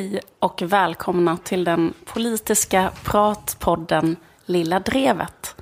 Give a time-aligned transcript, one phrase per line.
[0.00, 4.16] Hej och välkomna till den politiska pratpodden
[4.46, 5.54] Lilla Drevet.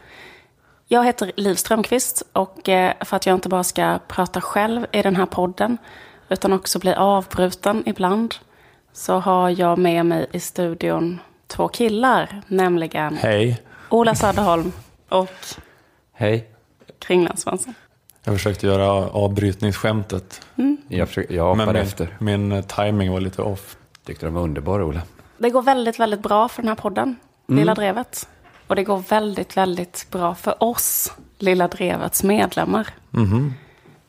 [0.87, 5.03] Jag heter Liv Strömqvist och eh, för att jag inte bara ska prata själv i
[5.03, 5.79] den här podden
[6.29, 8.35] utan också bli avbruten ibland
[8.93, 13.63] så har jag med mig i studion två killar, nämligen Hej.
[13.89, 14.73] Ola Söderholm
[15.09, 15.37] och
[16.13, 16.49] Hej.
[16.99, 17.75] Kringlan Svensson.
[18.25, 20.43] Jag försökte göra avbrytningsskämtet.
[20.89, 22.17] Jag, försöker, jag Men hoppade min, efter.
[22.21, 23.77] min timing var lite off.
[24.09, 25.01] Tyckte de var underbara, Ola.
[25.39, 27.17] Det går väldigt, väldigt bra för den här podden,
[27.49, 27.59] Mm.
[27.59, 28.29] Lilla Drevet.
[28.67, 32.89] Och det går väldigt, väldigt bra för oss, Lilla Drevets medlemmar.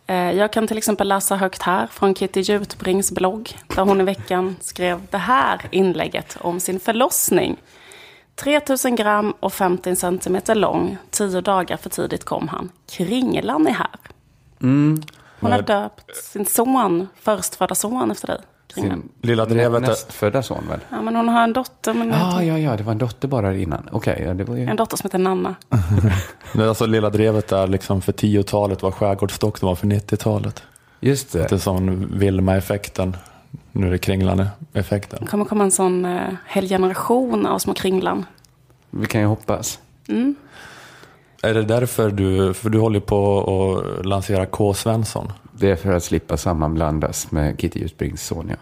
[0.08, 4.04] Eh, Jag kan till exempel läsa högt här från Kitty Jutbrings blogg, där hon i
[4.04, 7.58] veckan skrev det här inlägget om sin förlossning.
[8.36, 12.70] 3000 gram och 50 centimeter lång, tio dagar för tidigt kom han.
[12.90, 13.96] Kringlan är här.
[14.62, 15.02] Mm.
[15.40, 18.40] Hon har döpt sin son, förstfödda son efter dig.
[18.74, 20.80] Sin Lilla drevet, nästfödda son väl?
[20.90, 23.56] Ja, men hon har en dotter, men Ja, ja, ja, det var en dotter bara
[23.56, 23.90] innan.
[23.92, 24.64] Okej, ja, det var ju...
[24.64, 25.56] en dotter som heter Nanna.
[26.54, 30.64] det alltså Lilla drevet är liksom för 10-talet vad Skärgårdsdoktorn var för 90-talet.
[31.00, 31.60] Just Det är det.
[31.60, 33.18] som Vilma-effekten.
[33.72, 35.20] Nu är det Kringlan-effekten.
[35.22, 38.26] Det kommer komma en sån eh, hel generation av små kringlan.
[38.90, 39.80] Vi kan ju hoppas.
[41.44, 44.74] Är det därför du, för du håller på att lansera K.
[44.74, 45.32] Svensson?
[45.52, 48.56] Det är för att slippa sammanblandas med Kitty Jutbrings son, ja.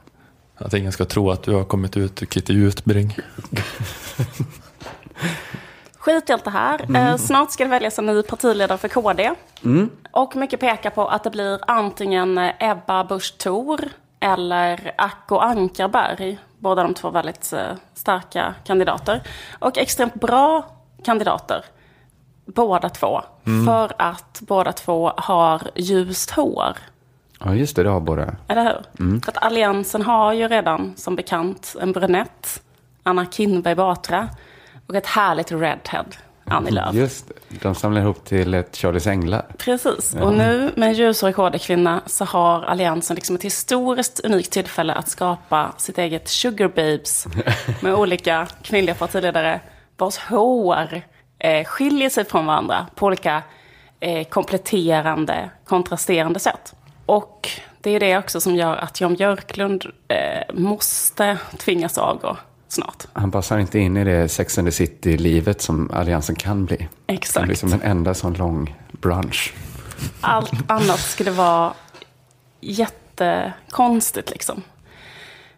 [0.65, 3.17] Att ingen ska tro att du har kommit ut ur Kitty Jutbring.
[5.97, 6.95] Skit i allt det här.
[6.95, 9.33] Eh, snart ska det väljas en ny partiledare för KD.
[10.11, 13.79] Och mycket pekar på att det blir antingen Ebba Busch Thor
[14.19, 16.37] eller Acko Ankarberg.
[16.59, 17.59] Båda de två väldigt eh,
[17.93, 19.21] starka kandidater.
[19.59, 20.65] Och extremt bra
[21.03, 21.65] kandidater.
[22.47, 23.21] Båda två.
[23.65, 26.77] För att båda två har ljust hår.
[27.39, 28.35] Ja, just det, det har båda.
[28.47, 29.19] Eller hur?
[29.21, 32.61] För att Alliansen har ju redan som bekant en brunett,
[33.03, 34.29] Anna Kinberg Batra,
[34.87, 36.05] och ett härligt redhead,
[36.45, 36.95] Annie Lööf.
[36.95, 37.33] Just det.
[37.61, 39.45] De samlar ihop till ett Charlies Änglar.
[39.57, 40.15] Precis.
[40.21, 45.09] Och nu med en ljusårig KD-kvinna så har Alliansen liksom ett historiskt unikt tillfälle att
[45.09, 47.27] skapa sitt eget sugar babes
[47.81, 49.59] med olika kvinnliga partiledare
[49.97, 51.01] vars hår
[51.39, 53.43] eh, skiljer sig från varandra på olika
[53.99, 56.73] eh, kompletterande, kontrasterande sätt.
[57.05, 57.49] Och
[57.81, 62.37] det är det också som gör att Jan Björklund eh, måste tvingas avgå
[62.67, 63.05] snart.
[63.13, 66.87] Han passar inte in i det Sex and the City-livet som Alliansen kan bli.
[67.07, 67.43] Exakt.
[67.43, 69.53] Det blir som en enda sån lång brunch.
[70.21, 71.73] Allt annat skulle vara
[72.61, 74.63] jättekonstigt liksom.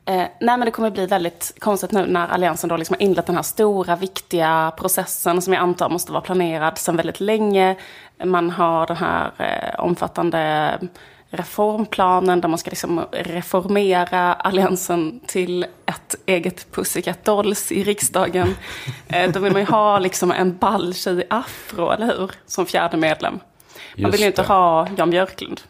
[0.10, 3.26] Eh, nej men det kommer bli väldigt konstigt nu när Alliansen då liksom har inlett
[3.26, 7.76] den här stora viktiga processen som jag antar måste vara planerad sedan väldigt länge.
[8.24, 10.74] Man har den här eh, omfattande
[11.30, 18.56] reformplanen där man ska liksom reformera Alliansen till ett eget Pussycat Dolls i riksdagen.
[19.08, 22.32] Eh, då vill man ju ha liksom en ball tjej i afro, eller hur?
[22.46, 23.34] Som fjärde medlem.
[23.34, 23.42] Man
[23.96, 24.48] Just vill ju inte det.
[24.48, 25.62] ha Jan Björklund.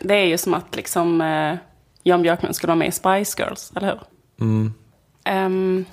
[0.00, 1.56] Det är ju som att liksom, eh,
[2.02, 4.00] Jan Björklund skulle vara med i Spice Girls, eller hur?
[5.24, 5.84] Ehm,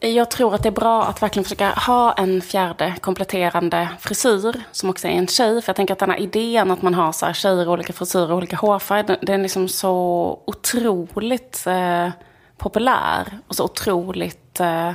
[0.00, 4.90] jag tror att det är bra att verkligen försöka ha en fjärde kompletterande frisyr som
[4.90, 5.62] också är en tjej.
[5.62, 8.30] För jag tänker att den här idén att man har så här tjejer olika frisyrer
[8.30, 12.10] och olika hårfärg, den, den är liksom så otroligt eh,
[12.56, 14.60] populär och så otroligt...
[14.60, 14.92] Eh,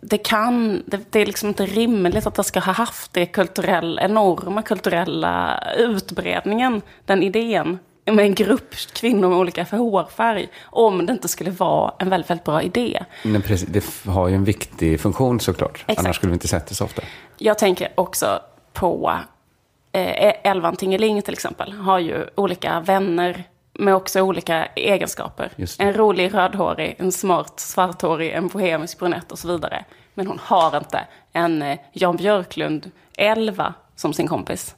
[0.00, 3.98] det kan, det, det är liksom inte rimligt att det ska ha haft det kulturell,
[4.02, 11.28] enorma kulturella utbredningen, den idén, med en grupp kvinnor med olika hårfärg, om det inte
[11.28, 13.04] skulle vara en väldigt, väldigt bra idé.
[13.22, 15.84] Men precis, det har ju en viktig funktion såklart.
[15.86, 15.98] Exakt.
[15.98, 17.02] Annars skulle vi inte sett det så ofta.
[17.38, 18.40] Jag tänker också
[18.72, 19.12] på
[19.92, 23.44] eh, Elvan Tingeling till exempel, har ju olika vänner
[23.78, 25.50] med också olika egenskaper.
[25.78, 29.84] En rolig rödhårig, en smart svarthårig, en bohemisk brunett och så vidare.
[30.14, 31.00] Men hon har inte
[31.32, 34.74] en eh, Jan Björklund 11 som sin kompis.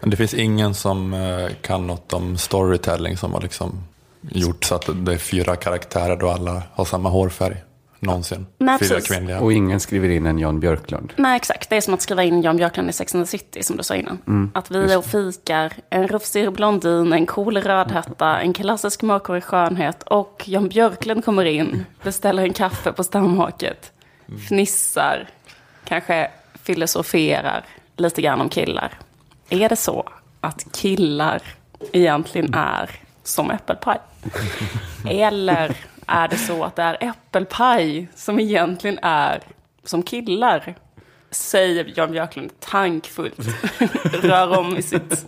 [0.00, 3.82] Men det finns ingen som eh, kan något om storytelling som har liksom
[4.20, 7.56] gjort så att det är fyra karaktärer och alla har samma hårfärg.
[8.00, 8.46] Någonsin.
[8.58, 9.10] Nej, fyra precis.
[9.10, 9.40] kvinnliga.
[9.40, 11.12] Och ingen skriver in en Jan Björklund.
[11.16, 11.70] Nej, exakt.
[11.70, 13.82] Det är som att skriva in Jan Björklund i Sex and the City, som du
[13.82, 14.50] sa innan.
[14.54, 20.02] att vi är och fikar, en rufsig blondin, en cool rödhätta, en klassisk mörkhårig skönhet
[20.02, 23.92] och Jan Björklund kommer in, beställer en kaffe på stamhaket,
[24.48, 25.28] fnissar,
[25.84, 26.30] kanske
[26.62, 27.64] filosoferar
[27.96, 28.98] lite grann om killar.
[29.50, 30.08] Är det så
[30.40, 31.42] att killar
[31.92, 32.90] egentligen är
[33.22, 33.98] som äppelpaj?
[35.04, 39.42] Eller är det så att det är äppelpaj som egentligen är
[39.84, 40.74] som killar?
[41.30, 43.38] Säger Jan Björklund tankfullt.
[44.22, 45.26] Rör om i sitt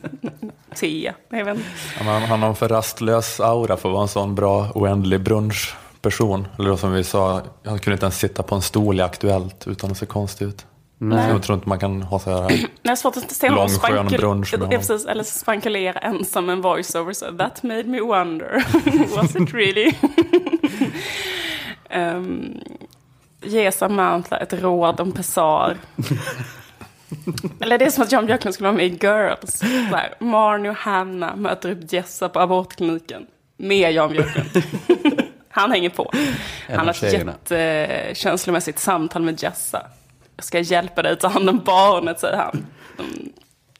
[0.74, 1.12] te.
[1.28, 1.68] Jag vet inte.
[1.98, 6.48] Han, han har en för rastlös aura för att vara en sån bra oändlig brunchperson.
[6.58, 9.66] Eller då som vi sa, han kunde inte ens sitta på en stol i Aktuellt
[9.66, 10.66] utan att se konstig ut.
[11.02, 11.30] Nej.
[11.30, 12.66] Jag tror inte man kan ha så här.
[12.82, 14.78] Är svårt att se Lång, skön brunch med ja, honom.
[14.78, 17.12] precis, eller spankulera ensam med en voiceover.
[17.12, 18.64] Så, That made me wonder.
[19.16, 19.92] Was it really?
[22.16, 22.60] um,
[23.42, 25.76] ge Samantha ett råd om pessar.
[27.60, 29.58] eller det är som att Jan Björklund skulle vara med i Girls.
[29.58, 33.26] Så här, Marnie och Hanna möter upp Jessa på abortkliniken.
[33.56, 34.62] Med Jan Björklund.
[35.50, 36.12] Han hänger på.
[36.68, 39.86] Han har ett jättekänslomässigt samtal med Jessa.
[40.40, 42.66] Jag ska hjälpa dig att ta hand om barnet, säger han.
[42.96, 43.32] De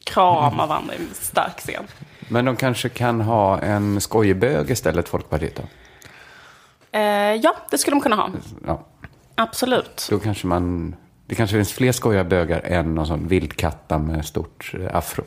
[0.03, 1.83] kramar varandra i en stark scen.
[2.27, 5.63] Men de kanske kan ha en skojbög istället, Folkpartiet då?
[6.91, 8.29] Eh, ja, det skulle de kunna ha.
[8.65, 8.87] Ja,
[9.35, 10.07] Absolut.
[10.09, 10.95] då kanske man...
[11.25, 15.23] Det kanske finns fler skojiga bögar än någon sån vildkatta med stort afro.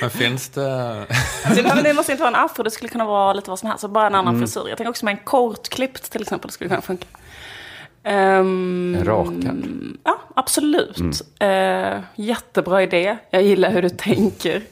[0.00, 1.06] Men finns det...
[1.82, 3.80] Det måste inte vara en afro, det skulle kunna vara lite vad som helst.
[3.80, 4.68] Så bara en annan frisyr.
[4.68, 7.06] Jag tänker också med en kortklippt till exempel skulle kunna funka.
[8.02, 9.64] Ehm, En rakad.
[10.04, 11.22] Ja, absolut.
[11.40, 13.16] Eh, jättebra idé.
[13.30, 14.62] Jag gillar hur du tänker.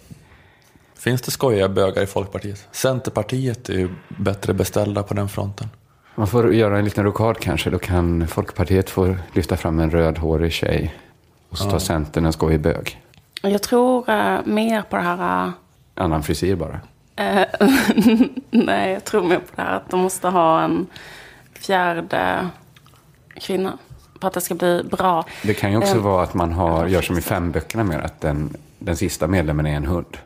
[0.99, 2.69] Finns det skojiga bögar i Folkpartiet?
[2.73, 5.69] Centerpartiet är ju bättre beställda på den fronten.
[6.15, 7.71] Man får göra en liten rokad kanske.
[7.71, 10.95] Då kan Folkpartiet få lyfta fram en rödhårig tjej.
[11.49, 13.03] Och så tar Centern en skojig bög.
[13.43, 15.47] Jag tror eh, mer på det här...
[15.47, 15.51] eh,
[15.95, 16.81] Annan frisyr bara.
[18.51, 20.87] Nej, jag tror mer på det här att de måste ha en
[21.61, 22.49] fjärde
[23.38, 23.79] kvinna.
[24.20, 25.25] För att det ska bli bra.
[25.43, 27.99] Det kan ju också Eh, vara att man har, gör som i fem böckerna mer,
[27.99, 30.17] att den, den sista medlemmen är en hund.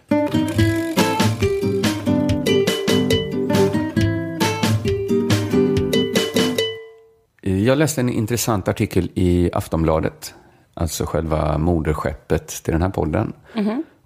[7.43, 10.35] Jag läste en intressant artikel i Aftonbladet,
[10.75, 13.33] alltså själva moderskeppet till den här podden.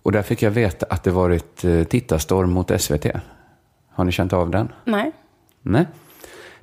[0.02, 3.06] Och där fick jag veta att det varit eh, tittarstorm mot SVT.
[3.90, 4.72] Har ni känt av den?
[4.84, 5.12] Nej.
[5.62, 5.86] Nej.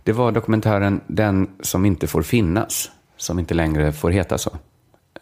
[0.03, 4.57] Det var dokumentären Den som inte får finnas, som inte längre får heta så.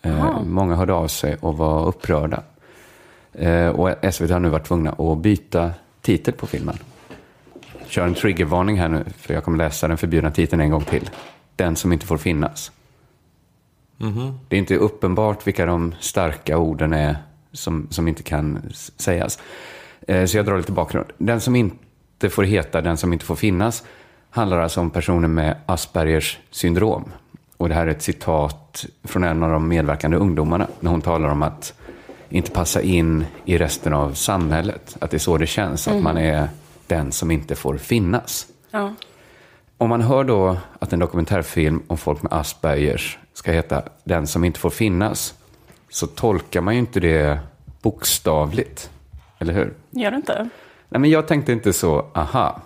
[0.02, 2.44] Eh, många hörde av sig och var upprörda.
[3.34, 6.78] Eh, och SVT har nu varit tvungna att byta titel på filmen.
[7.88, 11.10] Kör en triggervarning här nu, för jag kommer läsa den förbjudna titeln en gång till.
[11.56, 12.72] Den som inte får finnas.
[14.48, 17.16] Det är inte uppenbart vilka de starka orden är
[17.52, 18.60] som, som inte kan
[18.98, 19.40] sägas.
[20.08, 21.08] Eh, Så jag drar lite bakgrund.
[21.18, 23.84] Den som inte får heta Den som inte får finnas
[24.32, 27.12] handlar alltså om personer med Aspergers syndrom.
[27.58, 31.30] Och det här är ett citat från en av de medverkande ungdomarna när hon talar
[31.30, 31.74] om att
[32.30, 34.98] inte passa in i resten av samhället.
[35.02, 36.50] Att det är så det känns, att man är
[36.88, 38.48] den som inte får finnas.
[38.72, 38.94] Ja.
[39.78, 44.44] Om man hör då att en dokumentärfilm om folk med Aspergers ska heta Den som
[44.44, 45.34] inte får finnas,
[45.90, 47.40] så tolkar man ju inte det
[47.82, 48.90] bokstavligt.
[49.40, 49.74] Eller hur?
[49.90, 50.50] Gör du inte?
[50.90, 52.62] Nej, men jag tänkte inte så, aha,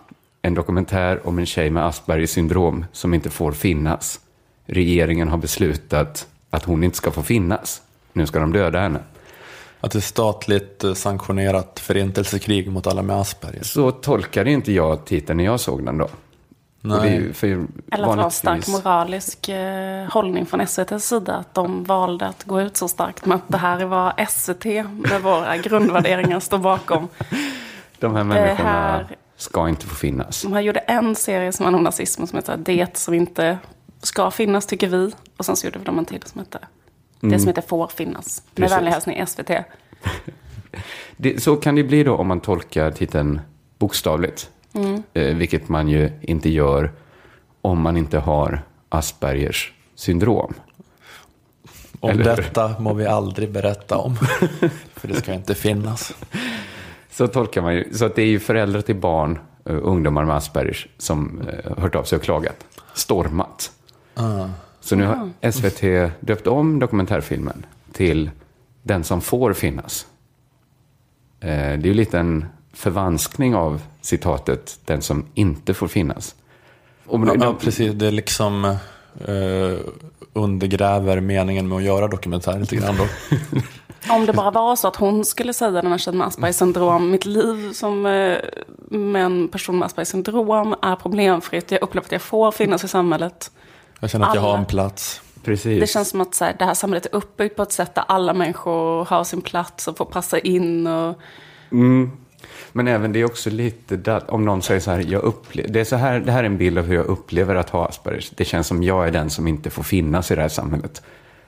[0.46, 4.20] en dokumentär om en tjej med Aspergers syndrom som inte får finnas.
[4.66, 7.82] Regeringen har beslutat att hon inte ska få finnas.
[8.14, 9.00] Nu ska de döda henne.
[9.80, 13.64] Att det är statligt eh, sanktionerat förintelsekrig mot alla med Asperger.
[13.64, 16.08] Så tolkade inte jag titeln när jag såg den då.
[16.82, 21.08] Det är ju för Eller att det var en stark moralisk eh, hållning från SVTs
[21.08, 21.36] sida.
[21.36, 24.66] Att de valde att gå ut så starkt med att det här är vad SVT
[24.92, 27.08] med våra grundvärderingar står bakom.
[28.00, 30.46] De här människorna här- ska inte få finnas.
[30.46, 33.58] Här gjorde en serie som handlade om nazism som heter Det som inte
[34.02, 35.12] ska finnas tycker vi.
[35.38, 36.62] Och sen så gjorde de en till som heter
[37.20, 38.44] Det som inte får finnas.
[38.46, 38.78] Med Precis.
[38.78, 39.50] vänlig hälsning SVT.
[41.18, 43.42] Det, så kan det bli då om man tolkar titeln
[43.78, 44.50] bokstavligt.
[45.14, 46.92] Eh, vilket man ju inte gör
[47.62, 50.54] om man inte har Aspergers syndrom.
[52.00, 54.16] Om Eller detta må vi aldrig berätta om.
[54.94, 56.14] För det ska inte finnas.
[57.18, 57.94] Så tolkar man ju.
[57.94, 61.96] Så att det är ju föräldrar till barn, eh, ungdomar med Aspergers, som eh, hört
[61.96, 62.66] av sig och klagat.
[62.94, 63.72] Stormat.
[64.82, 68.32] Så nu har SVT döpt om dokumentärfilmen till
[68.84, 70.08] Den som får finnas.
[71.40, 76.36] Eh, Det är ju lite en förvanskning av citatet Den som inte får finnas.
[77.06, 77.94] Och Ja, de- ja, precis.
[77.94, 78.76] Det är liksom
[79.28, 79.80] eh,
[80.34, 83.08] undergräver meningen med att göra dokumentär lite grann då.
[84.14, 87.12] Om det bara var så att hon skulle säga den här tjejen med Aspergers syndrom.
[87.12, 88.38] Mitt liv som eh,
[88.90, 91.72] med en person med Aspergers syndrom är problemfritt.
[91.72, 93.52] Jag upplever att jag får finnas i samhället.
[94.00, 94.60] Jag känner att jag har Alla.
[94.60, 95.22] en plats.
[95.44, 95.80] Precis.
[95.80, 98.04] Det känns som att så här, det här samhället är uppbyggt på ett sätt där
[98.08, 100.88] alla människor har sin plats och får passa in.
[100.88, 101.16] Och,
[102.78, 105.84] men även det är också lite, om någon säger så här, jag upplever, det, är
[105.84, 108.30] så här, det här är en bild av hur jag upplever att ha Aspergers.
[108.30, 111.02] Det känns som jag är den som inte får finnas i det här samhället.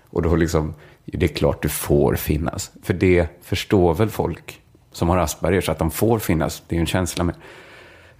[0.09, 0.73] Och då liksom,
[1.05, 2.71] det är klart du får finnas.
[2.83, 6.63] För det förstår väl folk som har Aspergers, att de får finnas.
[6.67, 7.35] Det är ju en känsla med.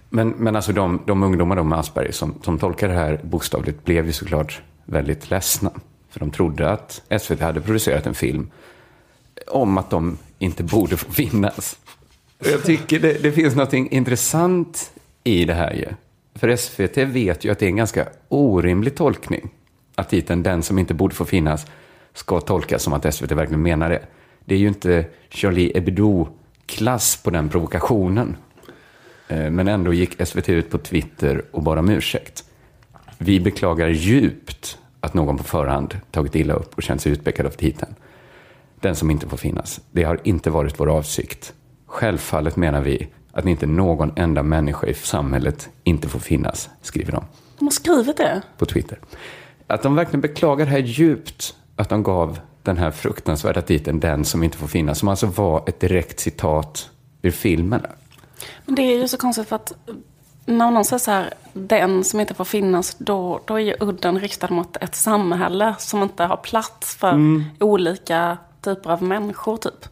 [0.08, 3.84] Men, men alltså de, de ungdomar de med Asperger som, som tolkar det här bokstavligt
[3.84, 5.70] blev ju såklart väldigt ledsna.
[6.10, 8.50] För de trodde att SVT hade producerat en film
[9.46, 11.78] om att de inte borde få finnas.
[12.38, 14.92] Jag tycker det, det finns något intressant
[15.24, 15.86] i det här ju.
[16.34, 19.50] För SVT vet ju att det är en ganska orimlig tolkning.
[19.94, 21.66] Att titeln Den som inte borde få finnas
[22.14, 24.02] ska tolkas som att SVT verkligen menar det.
[24.44, 28.36] Det är ju inte Charlie Hebdo-klass på den provokationen.
[29.28, 32.44] Eh, men ändå gick SVT ut på Twitter och bad om ursäkt.
[33.18, 37.50] Vi beklagar djupt att någon på förhand tagit illa upp och känt sig utpekad av
[37.50, 37.94] titeln.
[38.80, 39.80] Den som inte får finnas.
[39.90, 41.54] Det har inte varit vår avsikt.
[41.88, 47.24] Självfallet menar vi att inte någon enda människa i samhället inte får finnas, skriver de.
[47.58, 48.42] De har skrivit det?
[48.58, 48.98] På Twitter.
[49.66, 54.24] Att de verkligen beklagar det här djupt, att de gav den här fruktansvärda titeln Den
[54.24, 56.90] som inte får finnas, som alltså var ett direkt citat
[57.22, 57.82] ur filmen.
[58.64, 59.72] Men det är ju så konstigt för att
[60.46, 64.20] när någon säger så här, den som inte får finnas, då, då är ju udden
[64.20, 67.44] riktad mot ett samhälle som inte har plats för mm.
[67.60, 69.86] olika typer av människor, typ.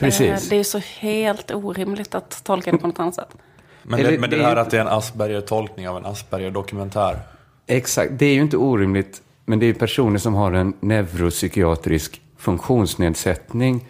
[0.00, 0.44] Precis.
[0.44, 3.36] Eh, det är så helt orimligt att tolka det på något annat sätt.
[3.82, 7.18] Men det, men det här att det är en Asperger-tolkning av en Asperger-dokumentär.
[7.66, 9.22] Exakt, det är ju inte orimligt.
[9.44, 13.86] Men det är personer som har en neuropsykiatrisk funktionsnedsättning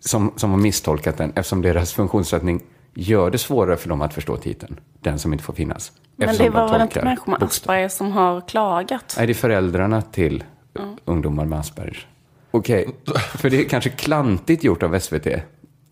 [0.00, 2.62] som, som har misstolkat den eftersom deras funktionsnedsättning
[2.94, 4.80] gör det svårare för dem att förstå titeln.
[5.00, 5.92] Den som inte får finnas.
[6.16, 9.14] Men det var väl inte människor med Asperger som har klagat?
[9.16, 10.44] Nej, det är föräldrarna till
[10.78, 10.96] mm.
[11.04, 12.06] ungdomar med Asperger.
[12.54, 13.22] Okej, okay.
[13.22, 15.26] för det är kanske klantigt gjort av SVT.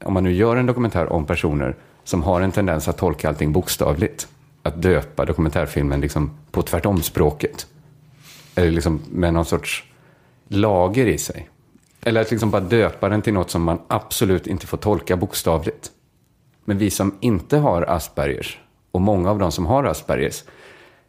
[0.04, 3.52] Om man nu gör en dokumentär om personer som har en tendens att tolka allting
[3.52, 4.28] bokstavligt.
[4.62, 7.66] Att döpa dokumentärfilmen liksom på tvärtomspråket.
[8.54, 9.84] Eller liksom med någon sorts
[10.48, 11.48] lager i sig.
[12.02, 15.90] Eller att liksom bara döpa den till något som man absolut inte får tolka bokstavligt.
[16.64, 18.58] Men vi som inte har Aspergers,
[18.90, 20.44] och många av de som har Aspergers,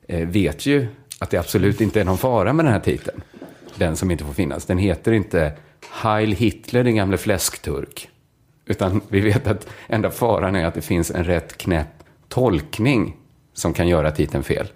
[0.07, 0.87] eh, vet ju
[1.19, 3.21] att det absolut inte är någon fara med den här titeln.
[3.75, 4.65] Den som inte får finnas.
[4.65, 5.53] Den heter inte
[5.91, 8.09] Heil Hitler, den gamle fläskturk.
[8.65, 13.17] Utan vi vet att enda faran är att det finns en rätt knäpp tolkning
[13.53, 14.67] som kan göra titeln fel.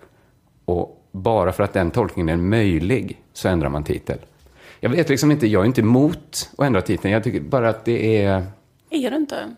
[0.66, 4.18] Och bara för att den tolkningen är möjlig så ändrar man titel.
[4.80, 7.14] Jag vet liksom inte, jag är inte emot att ändra titeln.
[7.14, 8.44] Jag tycker bara att det är
[8.90, 9.56] är du inte?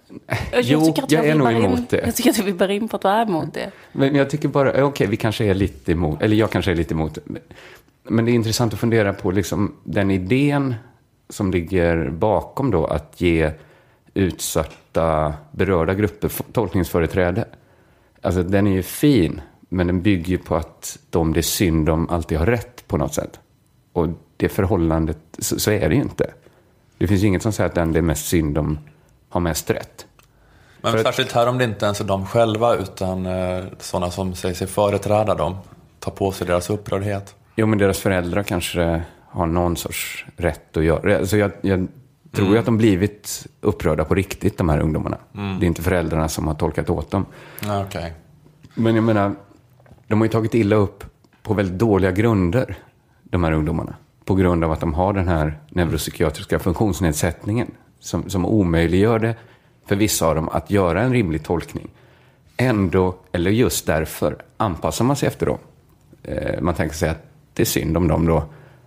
[0.51, 2.01] Jag jo, jag, jag är nog emot in, det.
[2.05, 3.71] Jag tycker att vi bär in på att du är emot det.
[3.91, 6.75] Men jag tycker bara, okej, okay, vi kanske är lite emot, eller jag kanske är
[6.75, 7.17] lite emot.
[8.09, 10.75] Men det är intressant att fundera på liksom den idén
[11.29, 13.51] som ligger bakom då att ge
[14.13, 17.45] utsatta berörda grupper tolkningsföreträde.
[18.21, 21.89] Alltså den är ju fin, men den bygger ju på att de det är synd
[21.89, 23.39] om alltid har rätt på något sätt.
[23.93, 26.33] Och det förhållandet, så, så är det ju inte.
[26.97, 28.79] Det finns ju inget som säger att den det är mest synd om
[29.29, 30.05] har mest rätt.
[30.81, 34.35] Men För särskilt här om det inte ens är de själva utan eh, sådana som
[34.35, 35.57] säger sig företräda dem,
[35.99, 37.35] tar på sig deras upprördhet.
[37.59, 41.87] Jo, men deras föräldrar kanske har någon sorts rätt att göra alltså jag, jag
[42.31, 42.53] tror mm.
[42.53, 45.17] ju att de blivit upprörda på riktigt, de här ungdomarna.
[45.35, 45.59] Mm.
[45.59, 47.25] Det är inte föräldrarna som har tolkat åt dem.
[47.87, 48.11] Okay.
[48.73, 49.35] Men jag menar,
[50.07, 51.03] de har ju tagit illa upp
[51.43, 52.77] på väldigt dåliga grunder,
[53.23, 53.95] de här ungdomarna.
[54.25, 59.35] På grund av att de har den här neuropsykiatriska funktionsnedsättningen som, som omöjliggör det
[59.85, 61.87] för vissa av dem att göra en rimlig tolkning.
[62.57, 65.57] Ändå, eller just därför, anpassar man sig efter dem.
[66.23, 67.26] Eh, man tänker sig att
[67.57, 68.43] det är synd om dem då,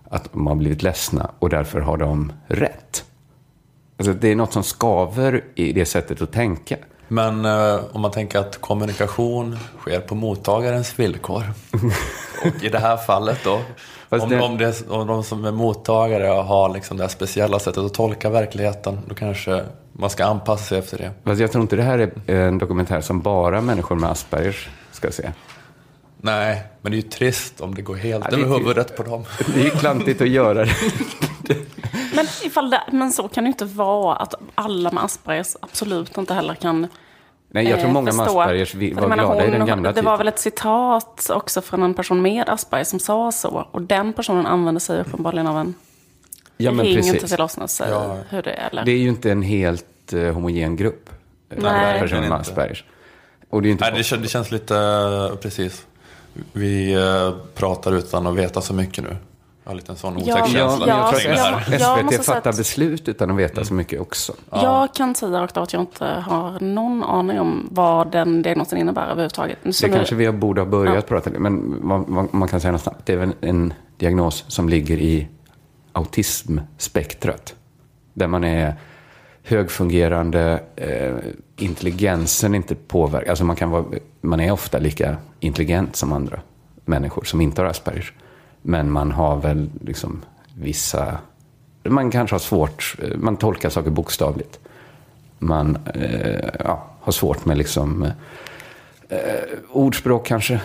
[0.09, 3.05] att de har blivit ledsna och därför har de rätt.
[3.97, 6.77] Alltså, det är något som skaver i det sättet att tänka.
[7.07, 11.43] Men eh, om man tänker att kommunikation sker på mottagarens villkor.
[12.45, 13.61] och i det här fallet då,
[14.09, 14.41] om, det...
[14.41, 18.29] Om, det, om de som är mottagare har liksom det här speciella sättet att tolka
[18.29, 19.63] verkligheten, då kanske
[19.93, 21.11] man ska anpassa sig efter det.
[21.23, 25.11] Fast jag tror inte det här är en dokumentär som bara människor med Aspergers ska
[25.11, 25.31] se.
[26.21, 29.23] Nej, men det är ju trist om det går helt ja, över huvudet på dem.
[29.53, 30.75] Det är ju klantigt att göra det.
[32.15, 36.33] men, ifall det, men så kan det inte vara att alla med Aspergers absolut inte
[36.33, 36.87] heller kan
[37.53, 40.05] Nej, jag tror eh, många med Aspergers var glada hon, i den gamla Det tiden.
[40.05, 43.67] var väl ett citat också från en person med Asperger som sa så.
[43.71, 45.75] Och den personen använde sig uppenbarligen av en
[46.57, 47.35] ja, men ring precis.
[47.35, 48.17] till säger ja.
[48.29, 48.69] hur det är.
[48.71, 48.85] Eller?
[48.85, 51.09] Det är ju inte en helt uh, homogen grupp.
[51.49, 51.99] Eh, Nej.
[51.99, 52.83] Personer med Aspergers.
[53.49, 55.85] Och det, är inte Nej, det, känns, det känns lite, precis.
[56.53, 59.17] Vi uh, pratar utan att veta så mycket nu.
[59.63, 60.87] Jag har lite en sån otäck ja, känsla.
[60.87, 61.11] Ja,
[61.71, 63.65] jag tror att SVT fattar beslut utan att veta mm.
[63.65, 64.33] så mycket också.
[64.49, 64.63] Ja.
[64.63, 68.79] Jag kan säga rakt av att jag inte har någon aning om vad den diagnosen
[68.79, 69.57] innebär överhuvudtaget.
[69.71, 69.97] Så det nu...
[69.97, 71.01] kanske vi borde ha börjat ja.
[71.01, 71.43] prata om.
[71.43, 73.05] Men vad, man kan säga något snabbt.
[73.05, 75.27] Det är väl en diagnos som ligger i
[75.93, 77.55] autismspektrat.
[78.13, 78.75] Där man är
[79.43, 81.15] högfungerande, eh,
[81.57, 83.29] intelligensen inte påverkar.
[83.29, 83.85] Alltså man kan vara
[84.21, 86.39] man är ofta lika intelligent som andra
[86.85, 88.13] människor som inte har Aspergers.
[88.61, 90.21] Men man har väl liksom
[90.55, 91.17] vissa...
[91.83, 94.59] Man kanske har svårt, eh, man tolkar saker bokstavligt.
[95.39, 98.03] Man eh, ja, har svårt med liksom
[99.09, 99.19] eh,
[99.69, 100.61] ordspråk kanske.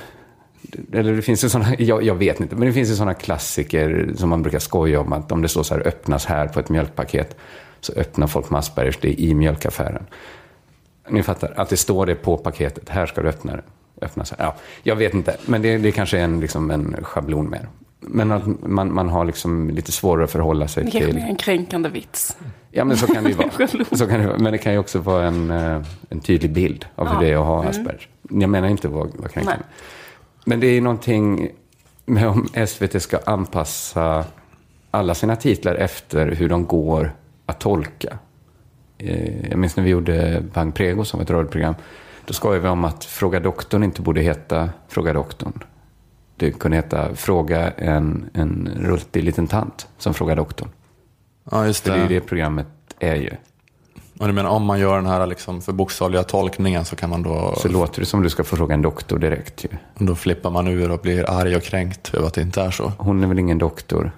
[0.93, 4.13] Eller det finns ju sådana, jag, jag, vet inte, men det finns ju sådana klassiker
[4.17, 5.13] som man brukar skoja om.
[5.13, 7.37] Att om det står så här öppnas här på ett mjölkpaket
[7.81, 10.07] så öppnar folk med Aspergers det i mjölkaffären.
[11.09, 12.89] Ni fattar, att det står det på paketet.
[12.89, 13.63] Här ska du öppna det.
[14.03, 14.35] Öppna så.
[14.39, 17.69] Ja, jag vet inte, men det, det kanske är en, liksom en schablon mer.
[18.01, 21.15] Men att man, man har liksom lite svårare att förhålla sig det till...
[21.15, 22.37] Det är en kränkande vits.
[22.71, 23.51] Ja, men så kan det ju vara.
[23.93, 24.39] så kan det vara.
[24.39, 27.21] Men det kan ju också vara en, eh, en tydlig bild av hur ja.
[27.21, 27.71] det är att ha mm.
[27.71, 28.09] Asperger.
[28.31, 28.41] Mm.
[28.41, 29.59] Jag menar inte att vara, vara kränkande.
[29.59, 29.79] Nej.
[30.45, 31.51] Men det är ju någonting
[32.07, 34.25] med om SVT ska anpassa
[34.91, 37.13] alla sina titlar efter hur de går
[37.47, 38.19] att tolka.
[38.99, 41.75] Eh, jag minns när vi gjorde Bang Prego som var ett radioprogram.
[42.25, 45.65] Då skojade vi om att Fråga doktorn inte borde heta Fråga doktorn.
[46.37, 50.69] Det kunde heta Fråga en, en rultig liten tant som frågar doktorn.
[51.50, 51.91] Ja, just det.
[51.91, 52.67] För det är det programmet
[52.99, 53.31] är ju.
[54.19, 57.23] Och du menar om man gör den här liksom för bokstavliga tolkningen så kan man
[57.23, 57.55] då...
[57.59, 59.69] Så låter det som du ska få fråga en doktor direkt ju.
[59.95, 62.93] Då flippar man ur och blir arg och kränkt över att det inte är så.
[62.99, 64.11] Hon är väl ingen doktor.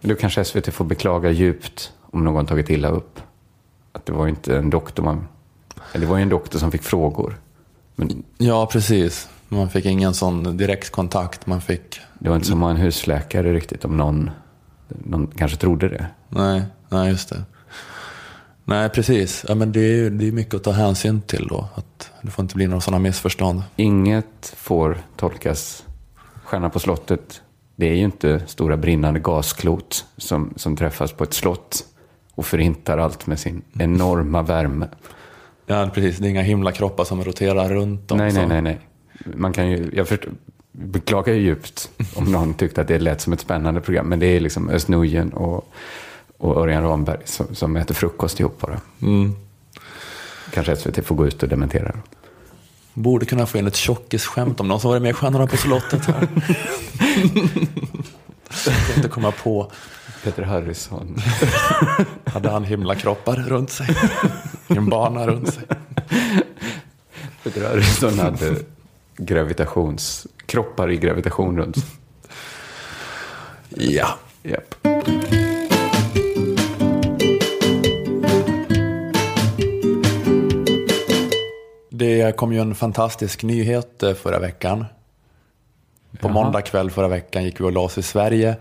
[0.00, 3.20] Då kanske SVT får beklaga djupt om någon tagit illa upp.
[3.94, 5.28] Att det var inte en doktor man...
[5.92, 7.40] Eller det var ju en doktor som fick frågor.
[7.96, 8.22] Men...
[8.38, 9.28] Ja, precis.
[9.48, 11.46] Man fick ingen sån direkt kontakt.
[11.46, 12.00] Man fick...
[12.18, 14.30] Det var inte som att en husläkare riktigt om någon,
[14.88, 16.06] någon kanske trodde det.
[16.28, 17.42] Nej, nej just det.
[18.64, 19.44] Nej, precis.
[19.48, 21.68] Ja, men det är, det är mycket att ta hänsyn till då.
[21.74, 23.62] Att det får inte bli några sådana missförstånd.
[23.76, 25.84] Inget får tolkas.
[26.44, 27.42] Stjärnan på slottet,
[27.76, 31.84] det är ju inte stora brinnande gasklot som, som träffas på ett slott
[32.34, 34.88] och förintar allt med sin enorma värme.
[35.66, 36.18] Ja, precis.
[36.18, 38.18] Det är inga himlakroppar som roterar runt dem.
[38.18, 38.62] Nej, nej, nej.
[38.62, 38.78] nej.
[39.34, 40.32] Man kan ju, jag förstår,
[40.72, 44.06] beklagar ju djupt om någon tyckte att det lät som ett spännande program.
[44.06, 44.88] Men det är liksom Özz
[45.32, 45.74] och
[46.44, 48.80] och Örjan Ramberg som, som äter frukost ihop bara.
[49.02, 49.36] Mm.
[50.50, 51.94] Kanske SVT får gå ut och dementera.
[52.94, 56.04] Borde kunna få in ett tjockisskämt om någon som varit med i Stjärnorna på slottet
[56.04, 56.28] här.
[58.66, 59.72] Jag kan inte komma på.
[60.24, 61.16] Peter Harrison.
[62.24, 63.86] Hade han himlakroppar runt sig?
[64.68, 65.62] En bana runt sig?
[67.42, 68.56] Peter Harrison hade
[69.16, 71.88] gravitationskroppar i gravitation runt sig.
[73.68, 74.08] Ja.
[74.42, 74.74] Yep.
[81.90, 84.84] Det kom ju en fantastisk nyhet eh, förra veckan.
[86.20, 86.32] På Jaha.
[86.32, 88.56] måndag kväll förra veckan gick vi och la oss i Sverige.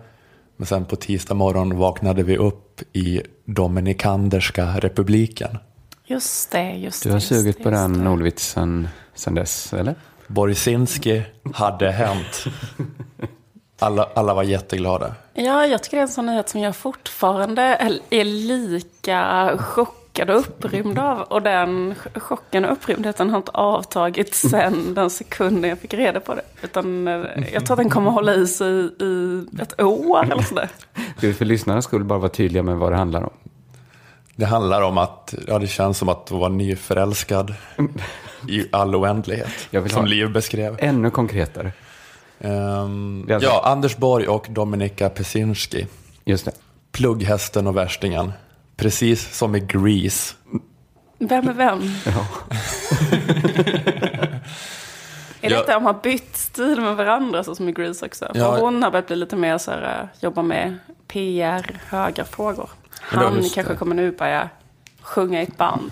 [0.57, 5.57] Men sen på tisdag morgon vaknade vi upp i Dominikanderska republiken.
[6.05, 7.09] Just det, just det.
[7.09, 9.95] Du har sugit på den ordvitsen sen dess, eller?
[10.27, 12.45] Borsinski hade hänt.
[13.79, 15.15] Alla, alla var jätteglada.
[15.33, 17.61] Ja, jag tycker det är en sån nyhet som jag fortfarande
[18.09, 21.21] är lika chockad chockad och upprymd av.
[21.21, 26.35] Och den chocken och upprymdheten har inte avtagit sen den sekunden jag fick reda på
[26.35, 26.41] det.
[26.61, 27.13] Utan eh,
[27.53, 30.69] jag tror att den kommer hålla i sig i ett år eller sådär.
[31.19, 33.33] Du, för lyssnarna skulle bara vara tydliga med vad det handlar om.
[34.35, 37.53] Det handlar om att, ja det känns som att vara nyförälskad
[38.49, 39.67] i all oändlighet.
[39.69, 40.75] Jag vill som Liv beskrev.
[40.79, 41.71] Ännu konkretare.
[42.39, 43.49] Um, alltså...
[43.49, 45.87] Ja, Anders Borg och Dominika Pesinski.
[46.25, 46.51] Just det.
[46.91, 48.31] Plugghästen och värstingen.
[48.75, 50.35] Precis som i Grease.
[51.17, 51.81] Vem är vem?
[52.05, 52.25] Ja.
[55.41, 58.25] är det att de har bytt stil med varandra så som i Grease också?
[58.25, 58.59] För ja.
[58.59, 62.69] hon har börjat bli lite mer så här, äh, jobba med PR, höga frågor.
[63.01, 64.49] Han kanske kommer nu börja
[65.01, 65.91] sjunga i ett band.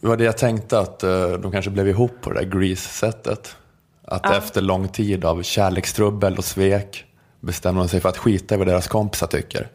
[0.00, 3.56] Det var det jag tänkte, att uh, de kanske blev ihop på det där Grease-sättet.
[4.04, 4.36] Att ja.
[4.36, 7.04] efter lång tid av kärlekstrubbel och svek
[7.40, 9.68] bestämde de sig för att skita i vad deras kompisar tycker.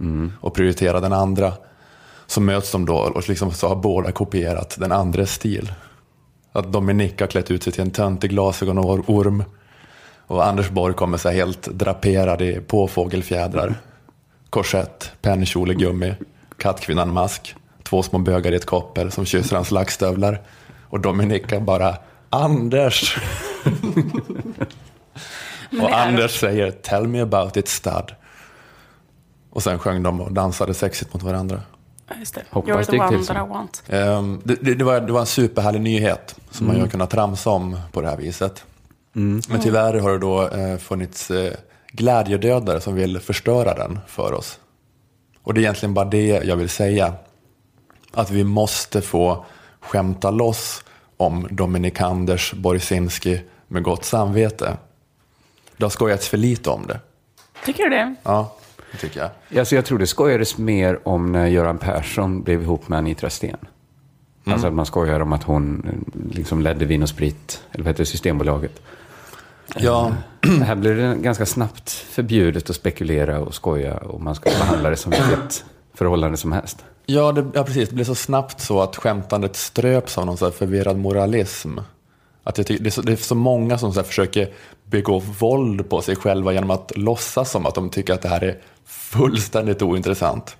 [0.00, 0.32] Mm.
[0.40, 1.52] Och prioritera den andra
[2.30, 5.72] så möts de då och liksom så har båda kopierat den andres stil.
[6.52, 9.44] Att Dominik har klätt ut sig till en töntig glasögon och orm.
[10.26, 13.74] Och Anders Borg kommer så helt draperad i påfågelfjädrar.
[14.50, 16.14] Korsett, pennkjol i gummi,
[16.58, 20.40] kattkvinnan-mask, två små bögar i ett koppel som kysser hans lackstövlar.
[20.88, 21.96] Och Dominika bara
[22.30, 23.18] Anders!
[25.82, 28.14] och Anders säger Tell me about it stud.
[29.50, 31.60] Och sen sjöng de och dansade sexigt mot varandra.
[32.18, 32.42] Just det.
[32.50, 33.82] Hoppas You're the one that I want.
[33.88, 36.76] Um, det, det, det, var, det var en superhärlig nyhet som mm.
[36.76, 38.64] man har kunnat tramsa om på det här viset.
[39.16, 39.42] Mm.
[39.48, 41.52] Men tyvärr har det då eh, funnits eh,
[41.92, 44.58] glädjedödare som vill förstöra den för oss.
[45.42, 47.12] Och det är egentligen bara det jag vill säga.
[48.12, 49.44] Att vi måste få
[49.80, 50.84] skämta loss
[51.16, 54.76] om Dominikanders Borzinski med gott samvete.
[55.76, 57.00] Det har skojats för lite om det.
[57.64, 58.14] Tycker du det?
[58.22, 58.56] Ja,
[58.98, 59.58] tycker jag.
[59.60, 63.56] Alltså jag tror det skojades mer om när Göran Persson blev ihop med Anitra Sten.
[64.44, 64.52] Mm.
[64.52, 67.90] Alltså att man skojar om att hon eh, liksom ledde Vin och Sprit, eller vad
[67.90, 68.82] heter det, Systembolaget.
[69.76, 70.12] Ja.
[70.42, 74.90] Eh, här blir det ganska snabbt förbjudet att spekulera och skoja och man ska behandla
[74.90, 76.84] det som vilket förhållande som helst.
[77.06, 77.88] Ja, det, ja, precis.
[77.88, 81.78] Det blir så snabbt så att skämtandet ströps av någon så förvirrad moralism.
[82.44, 84.50] Att jag tycker, det, är så, det är så många som så försöker
[84.90, 88.44] begå våld på sig själva genom att låtsas som att de tycker att det här
[88.44, 90.56] är fullständigt ointressant.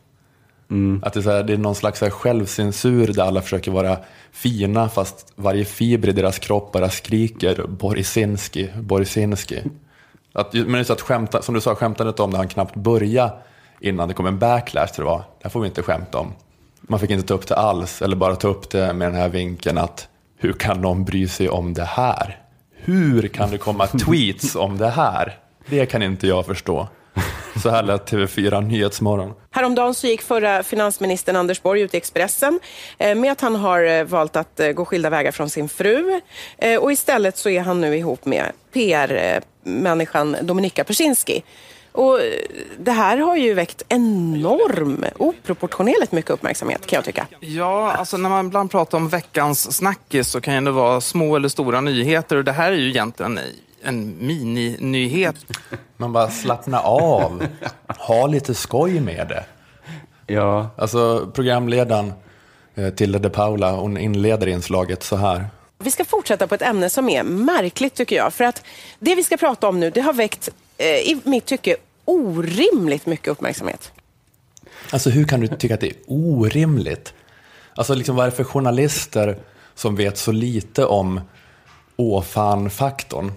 [0.71, 1.03] Mm.
[1.05, 3.99] Att det är, här, det är någon slags självcensur där alla försöker vara
[4.33, 9.63] fina fast varje fiber i deras kropp bara skriker Borisinski, Borisinski.
[10.33, 13.33] Att, men just att skämta, som du sa, skämtandet om när han knappt började
[13.81, 15.19] innan det kom en backlash tror det var.
[15.19, 16.33] Det här får vi inte skämta om.
[16.81, 19.29] Man fick inte ta upp det alls, eller bara ta upp det med den här
[19.29, 22.40] vinkeln att hur kan någon bry sig om det här?
[22.85, 25.39] Hur kan det komma tweets om det här?
[25.67, 26.89] Det kan inte jag förstå.
[27.63, 29.35] Så här lät TV4 Nyhetsmorgon.
[29.51, 32.61] Häromdagen så gick förra finansministern Anders Borg ut i Expressen
[32.99, 36.21] eh, med att han har eh, valt att eh, gå skilda vägar från sin fru.
[36.81, 41.43] Och istället så är han nu ihop med PR-människan Dominika Persinski.
[41.93, 42.19] Och
[42.79, 47.27] det här har ju väckt enorm, oproportionerligt mycket uppmärksamhet kan jag tycka.
[47.41, 51.49] Ja, alltså när man ibland pratar om veckans snackis så kan det vara små eller
[51.49, 53.41] stora nyheter och det här är ju egentligen
[53.83, 55.37] en mini-nyhet.
[55.97, 57.47] Man bara slappna av,
[57.99, 59.45] ha lite skoj med det.
[60.35, 60.71] Ja.
[60.77, 62.13] Alltså programledaren
[62.75, 65.49] eh, Tilde de Paula, hon inleder inslaget så här.
[65.79, 68.33] Vi ska fortsätta på ett ämne som är märkligt tycker jag.
[68.33, 68.63] För att
[68.99, 73.29] det vi ska prata om nu, det har väckt, eh, i mitt tycke, orimligt mycket
[73.29, 73.93] uppmärksamhet.
[74.91, 77.15] Alltså hur kan du tycka att det är orimligt?
[77.75, 79.39] Alltså liksom vad är det för journalister
[79.75, 81.21] som vet så lite om
[81.97, 83.33] åfan-faktorn?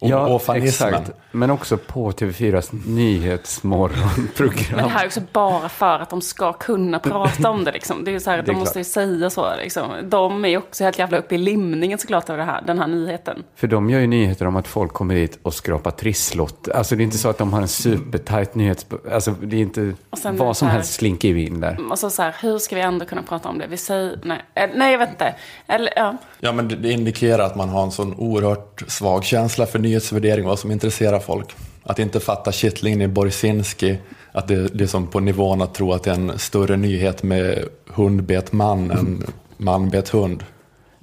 [0.00, 1.10] ja, exakt.
[1.32, 4.76] Men också på TV4s nyhetsmorgonprogram.
[4.76, 7.72] Men det här är också bara för att de ska kunna prata om det.
[7.72, 8.04] Liksom.
[8.04, 9.56] Det är ju så här, de måste ju säga så.
[9.62, 9.84] Liksom.
[10.02, 13.42] De är också helt jävla uppe i limningen såklart av det här, den här nyheten.
[13.54, 16.68] För de gör ju nyheter om att folk kommer dit och skrapar trisslott.
[16.68, 18.86] Alltså det är inte så att de har en supertajt nyhets...
[19.12, 19.94] Alltså det är inte
[20.32, 21.90] vad som här, helst slinker ju in där.
[21.90, 23.66] Och så, så här, hur ska vi ändå kunna prata om det?
[23.66, 25.34] Vi säger, nej, eh, nej jag vet inte.
[25.66, 26.16] Eller, ja.
[26.40, 30.46] ja, men det, det indikerar att man har en sån oerhört svag känsla för nyhetsvärdering,
[30.46, 31.54] vad som intresserar folk.
[31.82, 33.98] Att inte fatta kittlingen i Borsinski,
[34.32, 37.22] att det, det är som på nivån att tro att det är en större nyhet
[37.22, 40.44] med hund bet man än man bet hund.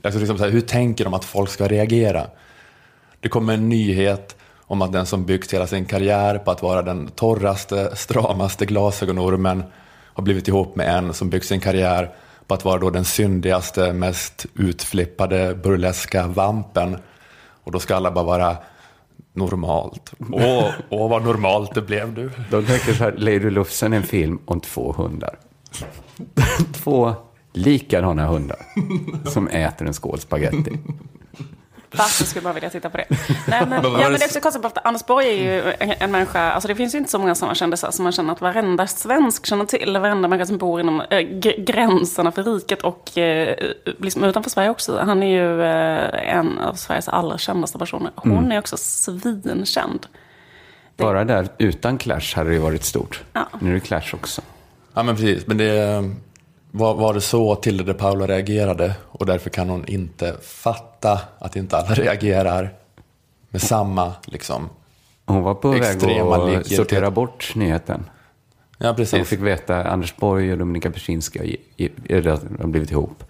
[0.03, 2.27] Alltså liksom så här, hur tänker de att folk ska reagera?
[3.19, 6.81] Det kommer en nyhet om att den som byggt hela sin karriär på att vara
[6.81, 9.63] den torraste, stramaste glasögonormen
[10.03, 12.11] har blivit ihop med en som byggt sin karriär
[12.47, 16.97] på att vara då den syndigaste, mest utflippade, burleska vampen.
[17.63, 18.57] Och då ska alla bara vara
[19.37, 20.13] normalt.
[20.31, 22.31] Åh, åh, vad normalt det blev du.
[22.51, 25.35] De tänker så här, Lady Lufsen är en film om två hundar.
[26.73, 27.13] två
[27.53, 28.57] likadana hundar
[29.29, 30.71] som äter en skål spaghetti.
[31.91, 33.05] Varför skulle man vilja titta på det?
[33.47, 36.51] Nej, men, ja, men det är också konstigt att Anders Borg är ju en människa,
[36.51, 39.45] alltså det finns ju inte så många sådana kändisar som man känner att varenda svensk
[39.45, 41.19] känner till, varenda människa som bor inom äh,
[41.57, 43.55] gränserna för riket och äh,
[43.99, 44.99] liksom utanför Sverige också.
[44.99, 48.11] Han är ju äh, en av Sveriges allra kändaste personer.
[48.15, 48.51] Hon mm.
[48.51, 50.07] är också svinkänd.
[50.97, 53.23] Bara där utan Clash hade det varit stort.
[53.33, 53.47] Ja.
[53.59, 54.41] Nu är det Clash också.
[54.93, 56.03] Ja men precis, men det
[56.71, 61.55] var, var det så Tilde de Paula reagerade och därför kan hon inte fatta att
[61.55, 62.73] inte alla reagerar
[63.49, 64.69] med samma liksom,
[65.25, 66.03] Hon var på väg
[66.57, 68.09] att sortera bort nyheten.
[68.77, 69.17] Ja, precis.
[69.17, 73.23] Hon fick veta att Anders Borg och Dominika Persinska har blivit ihop.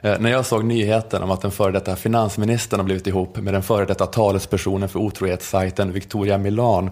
[0.00, 3.54] Eh, när jag såg nyheten om att den före detta finansministern har blivit ihop med
[3.54, 6.90] den före detta talespersonen för otrohetssajten Victoria Milan,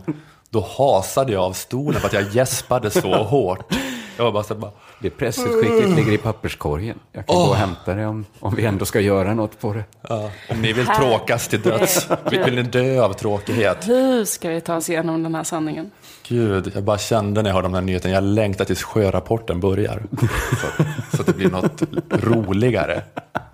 [0.50, 3.72] då hasade jag av stolen för att jag gäspade så hårt.
[4.16, 4.70] Jag var bara så bara,
[5.02, 6.98] det pressutskicket ligger i papperskorgen.
[7.12, 7.44] Jag kan oh.
[7.44, 9.84] gå och hämta det om, om vi ändå ska göra något på det.
[10.08, 12.08] Ja, om ni vill tråkas till döds.
[12.30, 13.88] Vill ni dö av tråkighet?
[13.88, 15.90] Hur ska vi ta oss igenom den här sanningen?
[16.28, 20.02] Gud, jag bara kände när jag hörde de här nyheterna, jag längtar tills sjörapporten börjar.
[20.50, 20.84] Så,
[21.16, 23.02] så att det blir något roligare.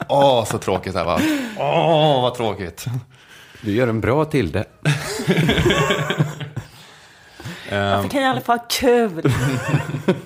[0.09, 1.21] Åh, så tråkigt det här var.
[1.59, 2.85] Åh, vad tråkigt.
[3.63, 4.65] Du gör en bra till det.
[7.71, 9.33] Varför kan jag aldrig få ha kul?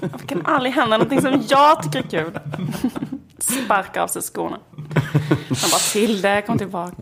[0.01, 2.39] Varför kan aldrig hända någonting som jag tycker är kul?
[3.39, 4.59] Sparka av sig skorna.
[5.49, 6.97] Man bara, till det, kom tillbaka.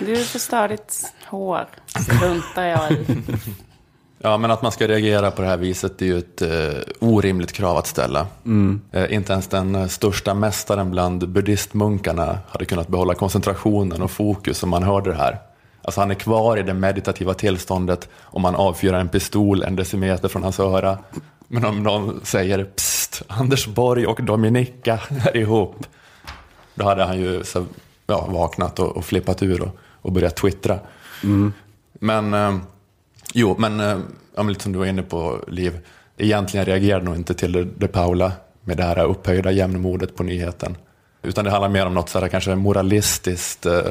[0.00, 1.66] Du förstör ditt hår.
[1.86, 3.06] Struntar jag i.
[4.18, 7.08] Ja, men att man ska reagera på det här viset det är ju ett eh,
[7.08, 8.26] orimligt krav att ställa.
[8.44, 8.80] Mm.
[8.92, 14.62] Eh, inte ens den eh, största mästaren bland buddhistmunkarna hade kunnat behålla koncentrationen och fokus
[14.62, 15.38] om man hörde det här.
[15.86, 20.28] Alltså han är kvar i det meditativa tillståndet om man avfyrar en pistol en decimeter
[20.28, 20.98] från hans öra.
[21.48, 25.86] Men om någon säger psst, Anders Borg och Dominika är ihop.
[26.74, 27.66] Då hade han ju så,
[28.06, 30.78] ja, vaknat och, och flippat ur och, och börjat twittra.
[31.22, 31.52] Mm.
[31.92, 32.56] Men eh,
[33.34, 35.78] Jo, men eh, lite som du var inne på, Liv.
[36.16, 38.32] Egentligen reagerade nog inte till De Paula
[38.64, 40.76] med det här upphöjda jämnmodet på nyheten.
[41.22, 43.82] Utan det handlar mer om något så här, kanske moralistiskt eh,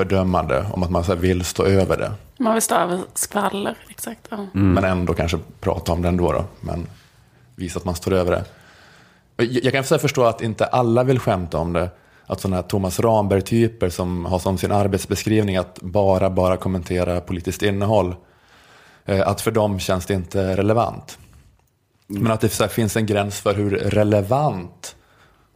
[0.00, 2.12] fördömande, om att man så här, vill stå över det.
[2.38, 4.20] Man vill stå över skvaller, exakt.
[4.30, 4.36] Ja.
[4.36, 4.72] Mm.
[4.72, 6.86] Men ändå kanske prata om det ändå, då, men
[7.56, 8.44] visa att man står över det.
[9.62, 11.90] Jag kan förstå att inte alla vill skämta om det.
[12.26, 17.62] Att sådana här Thomas Ramberg-typer som har som sin arbetsbeskrivning att bara, bara kommentera politiskt
[17.62, 18.14] innehåll
[19.10, 21.18] Eh, att för dem känns det inte relevant.
[22.06, 24.96] Men att det finns en gräns för hur relevant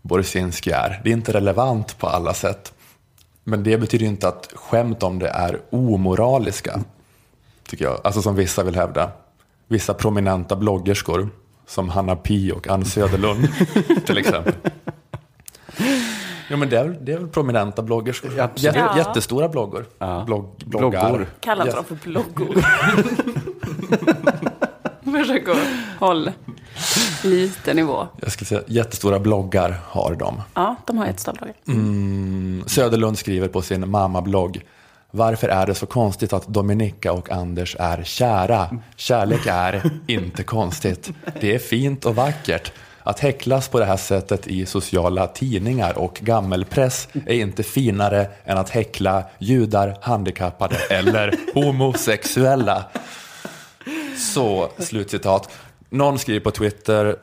[0.02, 1.00] Borzinski är.
[1.04, 2.73] Det är inte relevant på alla sätt.
[3.44, 6.80] Men det betyder inte att skämt om det är omoraliska.
[7.68, 8.00] Tycker jag.
[8.04, 9.11] Alltså som vissa vill hävda.
[9.68, 11.28] Vissa prominenta bloggerskor.
[11.66, 13.48] Som Hanna Pi och Ann Söderlund
[14.07, 14.54] till exempel.
[16.50, 18.33] Ja, men det är, det är väl prominenta bloggerskor?
[18.37, 18.96] Ja, ja.
[18.96, 19.87] Jättestora bloggor.
[19.98, 20.24] Ja.
[20.26, 21.09] Blogg, bloggar.
[21.09, 21.26] Bloggor.
[21.40, 22.64] Kallar inte dem för bloggor.
[25.24, 25.59] Försök att
[25.98, 26.33] hålla
[27.24, 28.06] lite nivå.
[28.20, 30.42] Jag skulle säga jättestora bloggar har de.
[30.54, 31.54] Ja, de har jättestora bloggar.
[31.68, 34.60] Mm, Söderlund skriver på sin mamma-blogg.
[35.10, 38.78] Varför är det så konstigt att Dominika och Anders är kära?
[38.96, 41.10] Kärlek är inte konstigt.
[41.40, 42.72] Det är fint och vackert.
[43.02, 48.58] Att häcklas på det här sättet i sociala tidningar och gammelpress är inte finare än
[48.58, 52.84] att häckla judar, handikappade eller homosexuella.
[54.16, 55.50] Så, slutcitat.
[55.94, 57.16] Någon skriver på Twitter,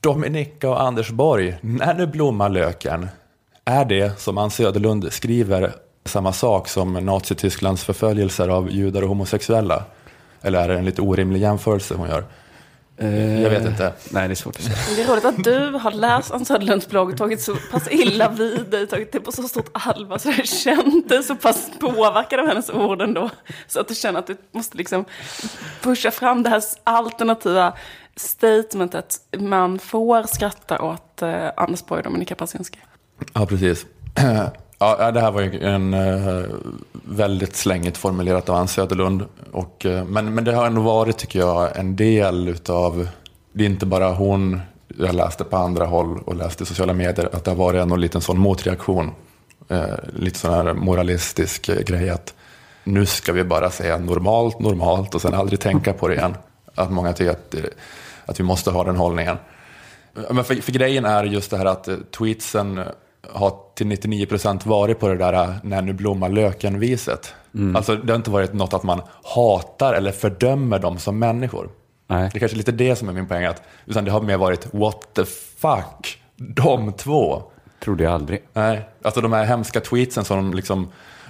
[0.00, 3.08] Dominika och Anders Borg, när nu blommar löken?
[3.64, 5.72] Är det, som Ann Söderlund skriver,
[6.04, 9.84] samma sak som Nazitysklands förföljelser av judar och homosexuella?
[10.42, 12.24] Eller är det en lite orimlig jämförelse hon gör?
[13.42, 13.92] Jag vet inte.
[14.10, 14.76] Nej, det är svårt att säga.
[14.96, 18.28] Det är roligt att du har läst Ann Söderlunds blogg och tagit så pass illa
[18.28, 22.40] vid dig, tagit det på så stort allvar, så du känt dig så pass påverkad
[22.40, 23.30] av hennes ord ändå.
[23.66, 25.04] Så att du känner att du måste liksom
[25.82, 27.72] pusha fram det här alternativa
[28.16, 29.16] statementet.
[29.38, 32.78] Man får skratta åt eh, Anders Borg och Dominika Pasinski.
[33.32, 33.86] Ja, precis.
[34.80, 36.44] Ja, det här var ju en uh,
[36.92, 39.24] väldigt slängigt formulerat av Ann Söderlund.
[39.52, 43.08] Och, uh, men, men det har ändå varit, tycker jag, en del utav,
[43.52, 44.60] det är inte bara hon,
[44.98, 48.00] jag läste på andra håll och läste i sociala medier, att det har varit en
[48.00, 49.10] liten sån motreaktion.
[49.70, 52.34] Uh, lite sån här moralistisk grej att
[52.84, 56.36] nu ska vi bara säga normalt, normalt och sen aldrig tänka på det igen.
[56.74, 57.54] Att många tycker att,
[58.26, 59.36] att vi måste ha den hållningen.
[60.30, 61.88] Men för, för grejen är just det här att
[62.18, 62.80] tweetsen
[63.32, 67.34] har till 99 procent varit på det där äh, när nu blommar löken-viset.
[67.54, 67.76] Mm.
[67.76, 69.00] Alltså det har inte varit något att man
[69.34, 71.70] hatar eller fördömer dem som människor.
[72.06, 72.30] Nej.
[72.32, 73.44] Det är kanske lite det som är min poäng.
[73.44, 75.24] Att, utan det har mer varit what the
[75.56, 77.42] fuck, de två.
[77.84, 78.42] Trodde jag aldrig.
[78.52, 80.88] Nej, alltså de här hemska tweetsen som de, liksom,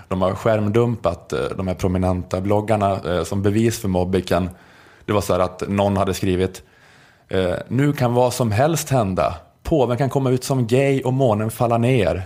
[0.09, 4.51] de har skärmdumpat, äh, de här prominenta bloggarna äh, som bevis för mobbiken.
[5.05, 6.63] Det var så här att någon hade skrivit
[7.69, 9.35] nu kan vad som helst hända
[9.69, 12.23] påven kan komma ut som gay och månen falla ner.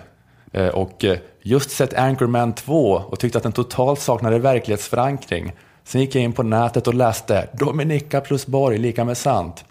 [0.53, 5.53] Eh, och eh, just sett Anchorman 2 och tyckte att den totalt saknade verklighetsförankring.
[5.85, 9.65] Sen gick jag in på nätet och läste Dominika plus Borg lika med sant.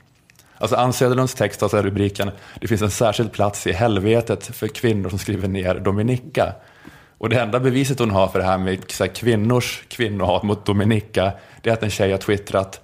[0.58, 2.32] Alltså Ann Söderlunds text, alltså rubriken
[2.62, 6.54] Det finns en särskild plats i helvetet för kvinnor som skriver ner Dominika.
[7.18, 11.32] Och det enda beviset hon har för det här med här, kvinnors kvinnohat mot Dominika,
[11.62, 12.82] det är att en tjej har twittrat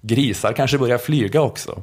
[0.00, 1.82] Grisar kanske börjar flyga också.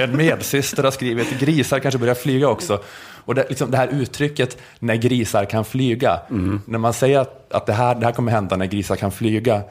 [0.00, 2.82] En medsyster har skrivit grisar kanske börjar flyga också.
[3.24, 6.20] Och det, liksom det här uttrycket när grisar kan flyga.
[6.30, 6.60] Mm.
[6.66, 9.62] När man säger att, att det, här, det här kommer hända när grisar kan flyga.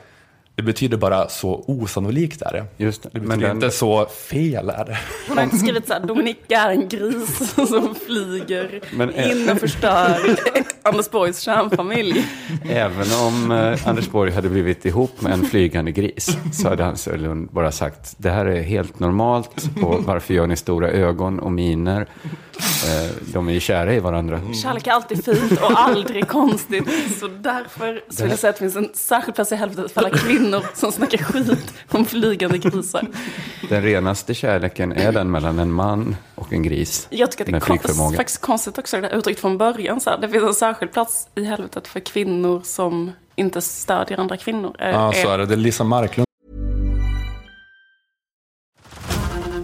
[0.60, 2.84] Det betyder bara så osannolikt är det.
[2.84, 3.10] Just det.
[3.14, 3.58] det betyder den...
[3.58, 4.98] inte så fel är det.
[5.28, 9.58] Hon har inte skrivit så här, Dominika är en gris som flyger Men, in och
[9.58, 10.18] förstör
[10.84, 12.26] Anders Borgs kärnfamilj.
[12.70, 17.08] Även om eh, Anders Borg hade blivit ihop med en flygande gris så hade Hans
[17.08, 21.52] Lund bara sagt det här är helt normalt och varför gör ni stora ögon och
[21.52, 22.08] miner?
[22.60, 24.42] Eh, de är ju kära i varandra.
[24.64, 26.84] Kärlek är alltid fint och aldrig konstigt.
[27.20, 30.02] Så därför så vill jag säga att det finns en särskild plats i helvetet för
[30.02, 33.08] alla kvinnor som snackar skit om flygande grisar.
[33.70, 37.08] Den renaste kärleken är den mellan en man och en gris.
[37.10, 40.02] Jag tycker att det är faktiskt konstigt också det där uttryckt från början.
[40.02, 40.18] Så här.
[40.18, 44.76] Det finns en särskild plats i helvetet för kvinnor som inte stödjer andra kvinnor.
[44.80, 45.46] Ja, så är det.
[45.46, 46.29] Det är Lisa Marklund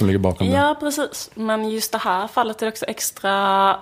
[0.00, 0.52] Som ligger bakom det.
[0.52, 1.30] Ja, precis.
[1.34, 3.76] Men just det här fallet är också extra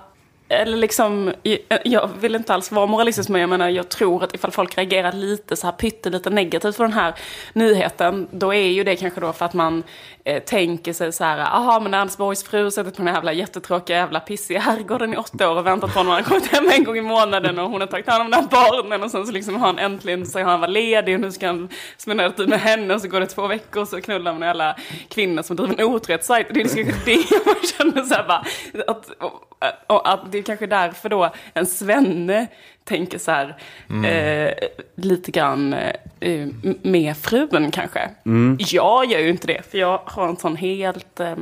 [0.49, 4.35] eller liksom, eh, jag vill inte alls vara moralistisk men jag menar jag tror att
[4.35, 7.15] ifall folk reagerar lite så här pyttelite negativt på den här
[7.53, 9.83] nyheten, då är ju det kanske då för att man
[10.25, 13.33] eh, tänker sig så här, aha men Anders Borgs fru suttit på den här jävla
[13.33, 16.71] jättetråkiga jävla pissiga herrgården i åtta år och väntat på honom, han har kommit hem
[16.73, 19.27] en gång i månaden och hon har tagit hand om de här barnen och sen
[19.27, 22.31] så liksom har han äntligen, så har han varit ledig och nu ska han spendera
[22.31, 24.77] tid med henne och så går det två veckor och så knullar man alla
[25.09, 26.47] kvinnor som driver en otrohetssajt.
[26.51, 28.45] Det är liksom det man känner så här bara,
[28.87, 29.49] att, och,
[29.87, 32.47] och, att det är kanske därför då en svenne
[32.85, 33.57] tänker så här,
[33.91, 34.05] mm.
[34.05, 34.55] eh,
[34.95, 35.73] lite grann
[36.21, 36.49] eh,
[36.83, 38.11] med frun kanske.
[38.27, 38.59] Mm.
[38.61, 41.21] Jag gör ju inte det, för jag har en sån helt...
[41.21, 41.33] Eh,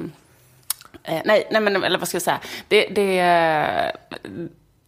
[1.05, 2.41] eh nej, nej, men eller vad ska jag säga?
[2.69, 3.19] Det, det,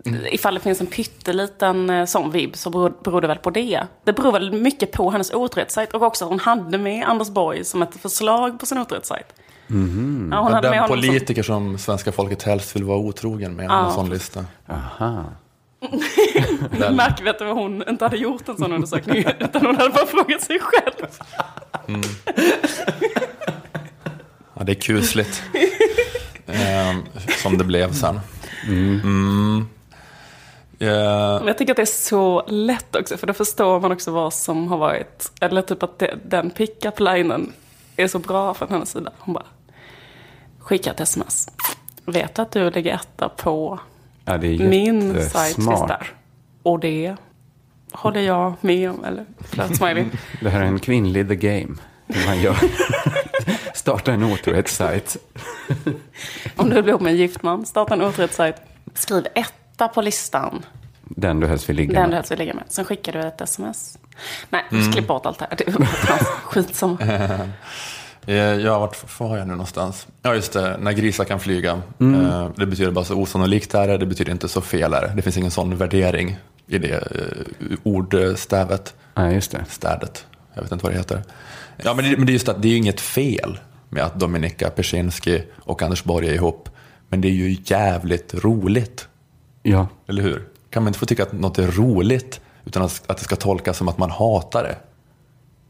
[0.07, 0.27] mm.
[0.33, 3.87] Ifall det finns en pytteliten eh, sån vibb så beror, beror det väl på det.
[4.05, 7.64] Det beror väl mycket på hennes otrohetssajt och också att hon hade med Anders Borg
[7.64, 9.35] som ett förslag på sin otrohetssajt.
[9.70, 10.28] Mm.
[10.33, 11.68] Ja, hon hade Den politiker som...
[11.68, 13.87] som svenska folket helst vill vara otrogen med, ja.
[13.87, 14.44] en sån lista.
[14.68, 15.24] Aha.
[16.90, 20.42] Märker vi att hon inte hade gjort en sån undersökning, utan hon hade bara frågat
[20.42, 21.07] sig själv.
[21.88, 22.00] Mm.
[24.54, 25.42] Ja, det är kusligt.
[26.46, 27.02] ehm,
[27.42, 28.20] som det blev sen.
[28.68, 29.00] Mm.
[29.00, 29.68] Mm.
[30.81, 31.46] Yeah.
[31.46, 34.68] Jag tycker att det är så lätt också, för då förstår man också vad som
[34.68, 37.52] har varit, eller typ att det, den pick-up-linen
[37.96, 39.12] är så bra från hennes sida.
[39.18, 39.46] Hon bara,
[40.68, 41.48] skicka ett sms.
[42.04, 43.81] Vet att du ligger etta på
[44.24, 46.02] ja, min sajtlista.
[46.62, 47.16] Och det
[47.92, 49.04] håller jag med om.
[49.04, 50.04] Eller flörtsmiley.
[50.40, 51.74] det här är en kvinnlig the game.
[52.07, 52.57] Hur man gör.
[53.74, 55.16] starta en otrohetssajt.
[56.57, 58.57] om du blir ihop med en gift man, starta en otrohetssajt.
[58.94, 60.64] Skriv etta på listan.
[61.02, 62.04] Den du helst vill ligga Den med.
[62.04, 62.64] Den du helst vill ligga med.
[62.68, 63.98] Sen skickar du ett sms.
[64.50, 64.92] Nej, mm.
[64.92, 65.57] klipp bort allt det här.
[65.57, 65.72] Det är
[66.44, 66.98] skitsamma.
[68.28, 70.06] Eh, ja, vart var jag nu någonstans?
[70.22, 71.82] Ja, just det, när grisar kan flyga.
[71.98, 72.26] Mm.
[72.26, 75.12] Eh, det betyder bara så osannolikt är det, det betyder inte så fel är det.
[75.16, 76.36] Det finns ingen sån värdering
[76.66, 78.94] i det eh, ordstävet.
[79.14, 79.64] Ja, just det.
[79.68, 81.22] Städet, jag vet inte vad det heter.
[81.76, 84.70] Ja, men det, men det är just att det är inget fel med att Dominika
[84.70, 86.68] Persinski och Anders Borg är ihop.
[87.08, 89.08] Men det är ju jävligt roligt.
[89.62, 89.86] Ja.
[90.06, 90.44] Eller hur?
[90.70, 93.76] Kan man inte få tycka att något är roligt utan att, att det ska tolkas
[93.76, 94.76] som att man hatar det?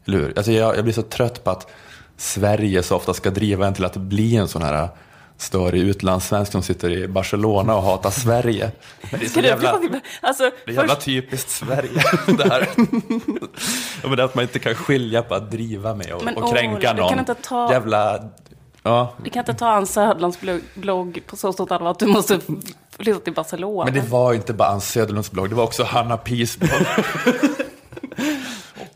[0.06, 0.32] Eller hur?
[0.36, 1.70] Alltså jag, jag blir så trött på att
[2.18, 4.88] Sverige så ofta ska driva en till att bli en sån här
[5.36, 8.70] störig utlandssvensk som sitter i Barcelona och hatar Sverige.
[9.10, 9.80] Men det är så jävla,
[10.20, 11.04] alltså, det är jävla först...
[11.04, 12.68] typiskt Sverige det här.
[14.02, 16.52] ja, men det att man inte kan skilja på att driva med och, men, och
[16.52, 17.08] kränka åh, någon.
[17.08, 17.72] Kan inte ta...
[17.72, 18.24] Jävla...
[18.82, 19.14] Ja.
[19.24, 20.38] Du kan inte ta Ann Söderlunds
[20.74, 22.40] blogg på så stort allvar att du måste
[22.98, 23.84] flytta till Barcelona.
[23.84, 26.86] Men det var inte bara Ann Söderlunds blogg, det var också Hanna Pis blogg.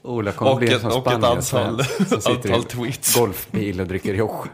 [0.02, 1.82] Ola kommer bli en sån Och ett antal,
[2.26, 3.14] antal tweets.
[3.16, 4.46] golfbil och dricker joch.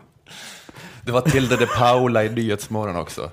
[1.03, 3.31] Det var Tilde de Paula i Nyhetsmorgon också.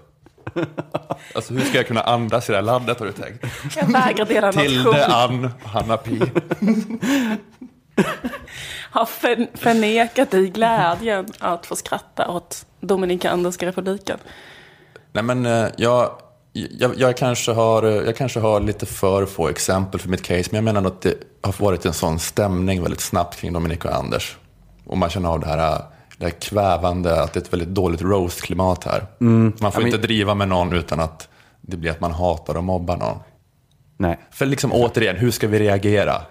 [1.35, 3.45] Alltså hur ska jag kunna andas i det här landet har du tänkt?
[3.75, 4.63] Jag vägrar dela nation.
[4.63, 6.21] Tilde, Ann, Hanna Pi.
[8.91, 9.05] Har
[9.57, 14.17] förnekat dig glädjen att få skratta åt Dominikanska republiken.
[15.11, 16.11] Nej men eh, jag,
[16.55, 20.55] jag, jag, kanske har, jag kanske har lite för få exempel för mitt case, men
[20.55, 24.37] jag menar att det har varit en sån stämning väldigt snabbt kring Dominika och Anders.
[24.85, 25.81] Och man känner av det här,
[26.17, 29.05] det här kvävande, att det är ett väldigt dåligt roast-klimat här.
[29.21, 29.53] Mm.
[29.59, 30.07] Man får I inte mean...
[30.07, 31.27] driva med någon utan att
[31.61, 33.17] det blir att man hatar och mobbar någon.
[33.97, 34.19] Nej.
[34.31, 36.21] För liksom återigen, hur ska vi reagera?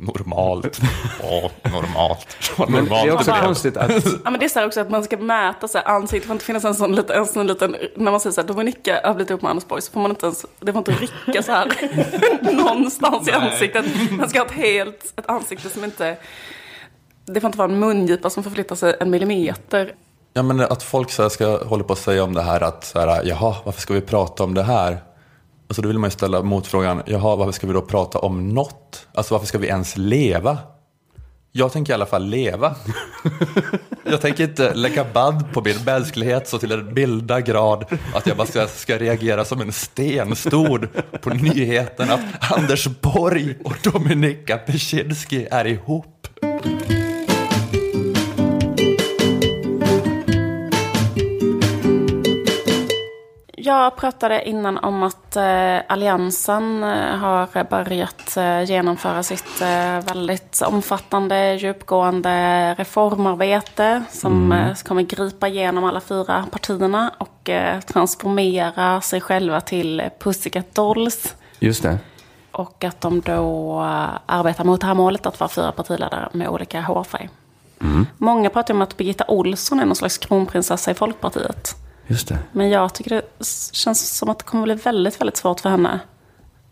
[0.00, 0.80] Normalt.
[1.22, 2.26] Ja, normalt.
[2.58, 2.90] normalt.
[2.90, 3.90] det är också konstigt att...
[4.24, 6.22] ja, men det är så här också att man ska mäta så här, ansiktet.
[6.22, 8.48] Det får inte finnas en sån liten, en sån liten när man säger så här,
[8.48, 10.92] Dominika har blivit ihop med Anders Borg, så får man inte ens, det får inte
[10.92, 11.72] rycka så här
[12.56, 13.84] någonstans i ansiktet.
[14.10, 16.16] Man ska ha ett helt, ett ansikte som inte,
[17.24, 19.94] det får inte vara en mungipa som förflyttar sig en millimeter.
[20.32, 23.00] Ja, men att folk så ska hålla på och säga om det här att, så
[23.00, 24.98] här, jaha, varför ska vi prata om det här?
[25.68, 29.06] Alltså då vill man ju ställa motfrågan, jaha, varför ska vi då prata om något?
[29.14, 30.58] Alltså varför ska vi ens leva?
[31.52, 32.74] Jag tänker i alla fall leva.
[34.10, 38.36] Jag tänker inte lägga band på min mänsklighet så till en milda grad att jag
[38.36, 40.88] bara ska, ska reagera som en stenstod
[41.20, 46.28] på nyheten att Anders Borg och Dominika Peczynski är ihop.
[53.68, 59.60] Jag pratade innan om att eh, Alliansen eh, har börjat eh, genomföra sitt
[60.04, 64.74] väldigt omfattande, djupgående reformarbete som mm.
[64.74, 67.50] kommer gripa igenom alla fyra partierna och
[67.86, 71.34] transformera sig själva till Pussycat Dolls.
[71.58, 71.98] Just det.
[72.52, 73.80] Och att de då
[74.26, 77.28] arbetar mot det här målet att vara fyra partiledare med olika hårfärg.
[77.80, 78.06] Mm.
[78.18, 81.87] Många pratar om att Birgitta Olsson är någon slags kronprinsessa i Folkpartiet.
[82.08, 82.38] Just det.
[82.52, 86.00] Men jag tycker det känns som att det kommer bli väldigt, väldigt svårt för henne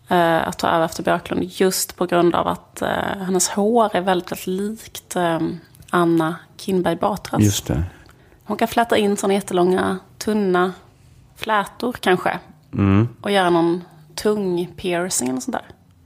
[0.07, 1.43] eh, att ta över efter Björklund.
[1.43, 2.89] Just på grund av att eh,
[3.25, 5.39] hennes hår är väldigt, väldigt likt eh,
[5.89, 7.43] Anna Kinberg Batras.
[7.43, 7.83] Just det.
[8.43, 10.73] Hon kan fläta in sådana jättelånga, tunna
[11.35, 12.39] flätor kanske.
[12.73, 13.07] Mm.
[13.21, 13.83] Och göra någon
[14.15, 15.65] tung piercing eller sånt där.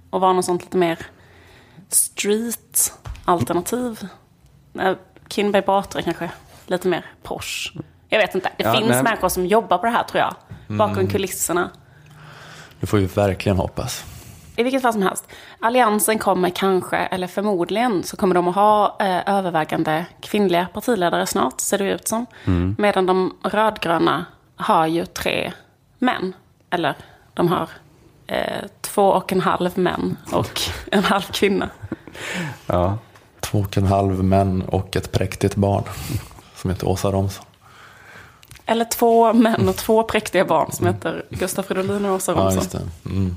[0.10, 1.00] Och vara något sånt lite mer
[1.90, 2.94] street
[3.26, 4.08] alternativ.
[5.28, 6.32] Kinberg Batra kanske
[6.68, 7.80] lite mer Porsche.
[8.14, 8.50] Jag vet inte.
[8.58, 9.04] Det ja, finns nej.
[9.04, 10.36] människor som jobbar på det här tror jag.
[10.78, 11.08] Bakom mm.
[11.08, 11.70] kulisserna.
[12.80, 14.06] Det får vi verkligen hoppas.
[14.56, 15.28] I vilket fall som helst.
[15.60, 21.60] Alliansen kommer kanske, eller förmodligen, så kommer de att ha eh, övervägande kvinnliga partiledare snart,
[21.60, 22.26] ser det ut som.
[22.46, 22.76] Mm.
[22.80, 25.52] Medan de rödgröna har ju tre
[26.00, 26.34] män.
[26.70, 26.96] Eller
[27.34, 27.70] de har
[28.28, 31.70] eh, två och en halv män och en halv kvinna.
[32.68, 32.98] Ja.
[33.40, 35.84] Två och en halv män och ett präktigt barn
[36.56, 37.46] som heter Åsa Romson.
[38.72, 42.64] Eller två män och två präktiga barn som heter Gustaf Fridolin och Åsa Romson.
[42.74, 43.10] Ja, det.
[43.10, 43.26] Mm.
[43.26, 43.36] Nej,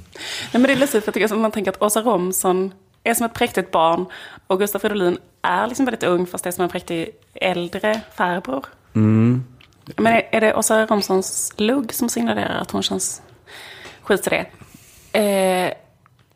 [0.52, 2.72] men det är lustigt för jag tycker att man tänker att Åsa Romson
[3.02, 4.06] är som ett präktigt barn
[4.46, 8.66] och Gustaf Fridolin är liksom väldigt ung fast det är som en präktig äldre farbror.
[8.94, 9.44] Mm.
[9.96, 13.22] Men är, är det Åsa Romsons lugg som signalerar att hon känns...
[14.02, 14.46] Skit i det.
[15.20, 15.72] Eh,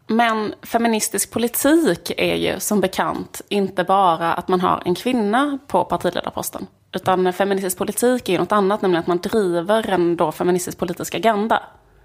[0.06, 5.84] men feministisk politik är ju som bekant inte bara att man har en kvinna på
[5.84, 6.66] partiledarposten.
[6.92, 11.14] Utan feministisk politik är ju något annat, nämligen att man driver en då feministisk politisk
[11.14, 11.62] agenda.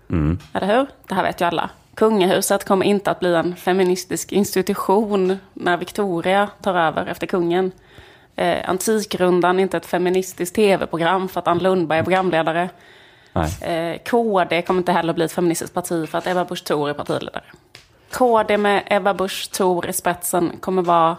[0.10, 0.40] Mm.
[0.54, 0.88] Eller hur?
[1.08, 1.70] Det här vet ju alla.
[1.96, 7.72] Kungahuset kommer inte att bli en feministisk institution när Victoria tar över efter kungen.
[8.36, 12.70] Eh, Antikrundan är inte ett feministiskt tv-program för att Ann Lundberg är programledare.
[13.62, 16.94] Eh, KD kommer inte heller bli ett feministiskt parti för att Ebba Busch Thor är
[16.94, 17.44] partiledare.
[18.12, 21.18] KD med Ebba Busch Thor i spetsen kommer vara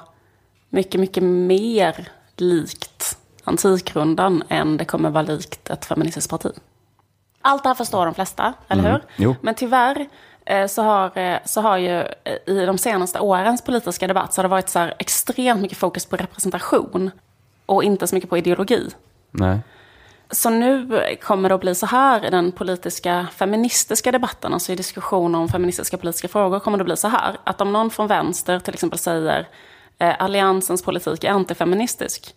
[0.68, 6.50] mycket, mycket mer likt Antikrundan än det kommer vara likt ett feministiskt parti.
[7.42, 8.92] Allt det här förstår de flesta, eller mm.
[8.92, 9.02] hur?
[9.16, 9.36] Jo.
[9.40, 10.06] Men tyvärr
[10.46, 14.38] eh, så har, eh, så har ju eh, i de senaste årens politiska debatt så
[14.38, 17.10] har det varit så extremt mycket fokus på representation
[17.66, 18.90] och inte så mycket på ideologi.
[19.30, 19.58] Nej.
[20.30, 24.76] Så nu kommer det att bli så här i den politiska feministiska debatten, alltså i
[24.76, 27.36] diskussioner om feministiska politiska frågor, kommer det att bli så här.
[27.44, 29.48] Att om någon från vänster till exempel säger
[29.98, 32.34] eh, alliansens politik är antifeministisk,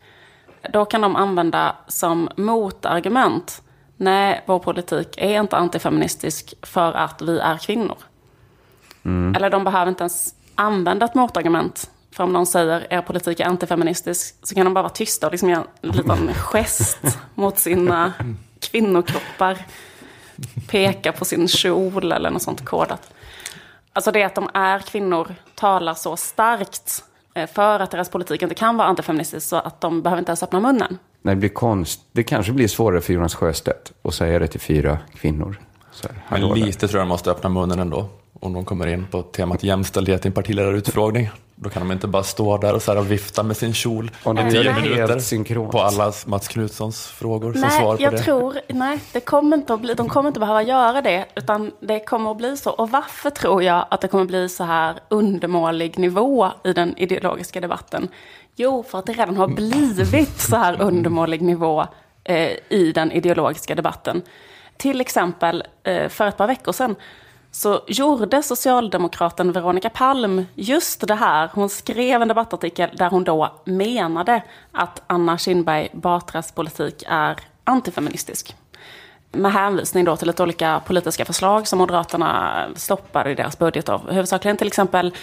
[0.74, 3.62] då kan de använda som motargument,
[3.98, 7.98] nej, vår politik är inte antifeministisk för att vi är kvinnor.
[9.06, 9.36] Mm.
[9.36, 11.92] Eller de behöver inte ens använda ett motargument.
[12.12, 15.32] För om någon säger er politik är antifeministisk så kan de bara vara tysta och
[15.32, 17.00] liksom göra en liten gest
[17.36, 18.14] mot sina
[18.60, 19.58] kvinnokroppar.
[20.68, 23.14] Peka på sin kjol eller något sånt kodat.
[23.94, 27.04] Alltså det att de är kvinnor talar så starkt
[27.46, 30.60] för att deras politik inte kan vara antifeministisk så att de behöver inte ens öppna
[30.60, 30.98] munnen.
[31.22, 32.02] Nej, det blir konst.
[32.12, 35.60] Det kanske blir svårare för Jonas Sjöstedt att säga det till fyra kvinnor.
[36.04, 38.10] här, Men lite tror jag de måste öppna munnen ändå.
[38.40, 41.30] Om de kommer in på temat jämställdhet i en partiledarutfrågning.
[41.60, 44.36] Då kan de inte bara stå där och, så och vifta med sin kjol och
[44.36, 45.72] de tio minuter synkront.
[45.72, 48.18] på alla Mats Knutssons frågor nej, som svar på jag det.
[48.18, 52.00] Tror, nej, det kommer inte att bli, de kommer inte behöva göra det, utan det
[52.00, 52.72] kommer att bli så.
[52.72, 56.98] Och varför tror jag att det kommer att bli så här undermålig nivå i den
[56.98, 58.08] ideologiska debatten?
[58.56, 61.86] Jo, för att det redan har blivit så här undermålig nivå
[62.24, 64.22] eh, i den ideologiska debatten.
[64.78, 66.96] Till exempel eh, för ett par veckor sedan
[67.52, 71.50] så gjorde socialdemokraten Veronica Palm just det här.
[71.54, 74.42] Hon skrev en debattartikel där hon då menade
[74.72, 78.56] att Anna Kinberg Batras politik är antifeministisk.
[79.32, 83.90] Med hänvisning då till lite olika politiska förslag som Moderaterna stoppade i deras budget.
[83.90, 84.12] Av.
[84.12, 85.14] Huvudsakligen till exempel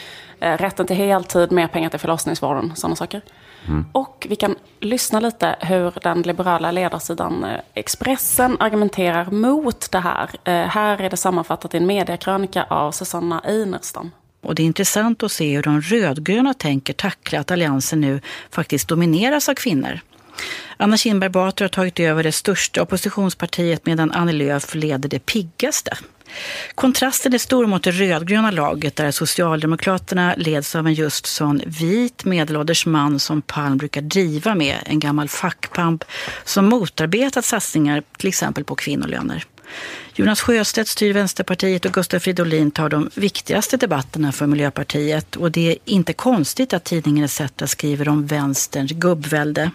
[0.41, 3.23] eh, rätten till heltid, mer pengar till förlossningsvården, sådana saker.
[3.69, 3.87] Mm.
[3.93, 10.31] Och vi kan lyssna lite hur den liberala ledarsidan eh, Expressen argumenterar mot det här.
[10.45, 14.11] Eh, här är det sammanfattat i en mediekrönika av Susanna Einerstam.
[14.43, 18.89] Och det är intressant att se hur de rödgröna tänker tackla att alliansen nu faktiskt
[18.89, 20.01] domineras av kvinnor.
[20.77, 25.97] Anna Kinberg Batra har tagit över det största oppositionspartiet medan Annie Lööf leder det piggaste.
[26.75, 32.25] Kontrasten är stor mot det rödgröna laget där Socialdemokraterna leds av en just sån vit
[32.25, 36.05] medelålders man som Palm brukar driva med, en gammal fackpamp
[36.45, 39.45] som motarbetat satsningar till exempel på kvinnolöner.
[40.15, 45.37] Jonas Sjöstedt styr Vänsterpartiet och Gustav Fridolin tar de viktigaste debatterna för Miljöpartiet.
[45.37, 49.71] Och det är inte konstigt att tidningen ETC skriver om vänsterns gubbvälde.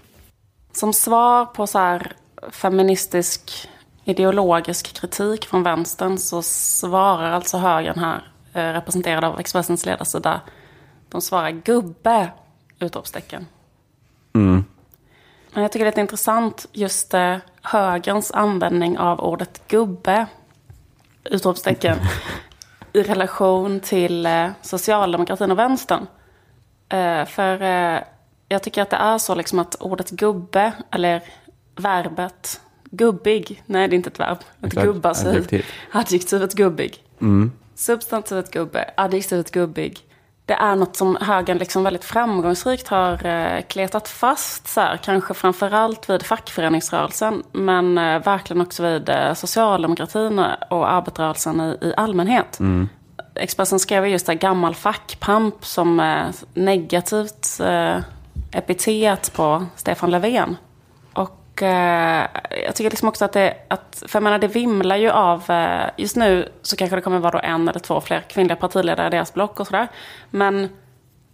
[0.72, 2.14] Som svar på så här
[2.52, 3.70] feministisk
[4.10, 10.42] ideologisk kritik från vänstern så svarar alltså högern här, eh, representerad av Expressens ledarsida,
[11.10, 12.32] de svarar gubbe!
[12.80, 13.48] Utropstecken.
[14.34, 14.66] Mm.
[15.54, 20.26] Men jag tycker det är intressant just eh, högerns användning av ordet gubbe,
[21.24, 21.98] utropstecken,
[22.94, 26.08] i relation till eh, socialdemokratin och vänstern.
[27.28, 27.62] För
[28.50, 31.24] jag tycker att det är så liksom att ordet gubbe, eller
[31.76, 35.30] verbet gubbig, nej det är inte ett verb, ett gubba sig.
[35.30, 35.66] Adjektiv.
[35.92, 37.04] Adjektivet gubbig.
[37.22, 37.52] Mm.
[37.76, 40.10] Substantivet gubbe, adjektivet gubbig
[40.50, 44.68] det är något som högern liksom väldigt framgångsrikt har eh, kletat fast.
[44.68, 47.44] Så här, kanske framförallt vid fackföreningsrörelsen.
[47.52, 50.40] Men eh, verkligen också vid eh, socialdemokratin
[50.70, 52.60] och arbetarrörelsen i, i allmänhet.
[52.60, 52.90] Mm.
[53.36, 56.22] Expressen skrev just det gammal fackpamp som
[56.54, 57.60] negativt
[58.52, 60.58] epitet på Stefan Löfven.
[61.62, 62.28] Eh,
[62.66, 65.90] jag tycker liksom också att det, att, för jag menar det vimlar ju av, eh,
[65.98, 69.34] just nu så kanske det kommer vara en eller två fler kvinnliga partiledare i deras
[69.34, 69.88] block och sådär.
[70.30, 70.70] Men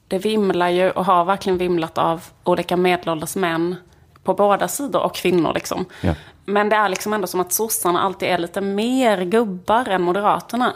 [0.07, 3.75] det vimlar ju och har verkligen vimlat av olika medelålders män
[4.23, 5.85] på båda sidor och kvinnor liksom.
[6.01, 6.15] Ja.
[6.45, 10.73] Men det är liksom ändå som att sossarna alltid är lite mer gubbar än moderaterna.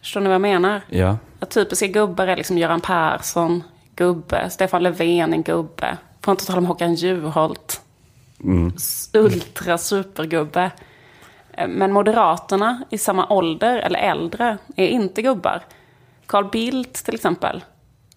[0.00, 0.80] Förstår ni vad jag menar?
[0.88, 1.16] Ja.
[1.40, 3.62] Att typiska gubbar är liksom Göran Persson,
[4.00, 4.50] gubbe.
[4.50, 5.96] Stefan Löfven, en gubbe.
[6.20, 7.80] Får inte tala om Håkan Juholt.
[8.44, 8.72] Mm.
[9.12, 10.70] Ultra supergubbe.
[11.52, 15.60] Eh, men Moderaterna i samma ålder, eller äldre, är inte gubbar.
[16.26, 17.64] Carl Bildt till exempel.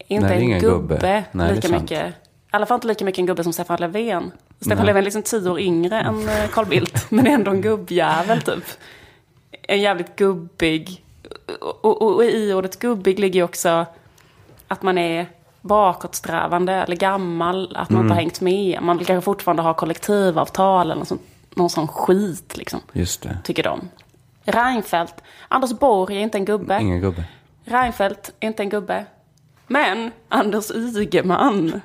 [0.07, 2.09] Är inte Nej, en gubbe, gubbe Nej, lika mycket.
[2.09, 2.13] I
[2.51, 4.31] alla fall inte lika mycket en gubbe som Stefan Löfven.
[4.59, 4.86] Stefan Nej.
[4.86, 7.05] Löfven är liksom tio år yngre än eh, Carl Bildt.
[7.11, 8.63] men är ändå en gubbjävel typ.
[9.67, 11.03] En jävligt gubbig.
[11.59, 13.86] Och, och, och i ordet gubbig ligger ju också
[14.67, 15.27] att man är
[15.64, 18.05] bakåtsträvande eller gammal, att man mm.
[18.05, 18.82] inte har hängt med.
[18.82, 21.20] Man vill kanske fortfarande ha kollektivavtal eller någon,
[21.55, 22.80] någon sån skit liksom.
[22.93, 23.38] Just det.
[23.43, 23.89] Tycker de.
[24.43, 25.16] Reinfeldt.
[25.47, 26.78] Anders Borg är inte en gubbe.
[26.82, 27.24] Ingen gubbe.
[27.66, 29.05] Reinfeldt är inte en gubbe.
[29.68, 31.82] Men Anders Ygeman.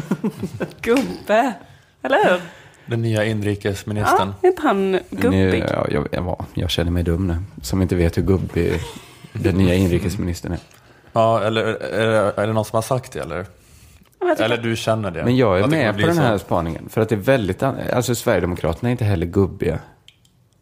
[0.80, 1.54] gubbe.
[2.02, 2.40] Eller hur?
[2.86, 4.28] Den nya inrikesministern.
[4.28, 5.64] Ja, är inte han gubbig?
[5.68, 7.36] Ja, jag, jag, jag, känner mig dum nu.
[7.62, 8.80] Som inte vet hur gubbig
[9.32, 10.58] den nya inrikesministern är.
[11.12, 13.46] Ja, eller är, är det någon som har sagt det eller?
[14.38, 15.24] Eller du känner det?
[15.24, 16.44] Men jag är med på den här så.
[16.44, 16.88] spaningen.
[16.88, 19.78] För att det är väldigt, alltså Sverigedemokraterna är inte heller gubbiga.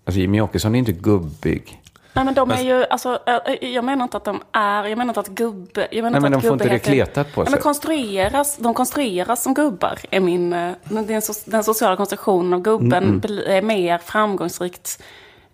[0.04, 1.82] Alltså Jimmie Åkesson är inte gubbig.
[2.12, 3.18] Nej men de är ju, alltså,
[3.60, 6.34] jag menar inte att de är, jag menar inte att gubbe, jag menar Nej, men
[6.34, 7.50] att de får inte det kletat på sig.
[7.50, 13.20] men konstrueras, de konstrueras som gubbar, är min, den, den sociala konstruktionen av gubben mm,
[13.24, 13.42] mm.
[13.46, 15.02] är mer framgångsrikt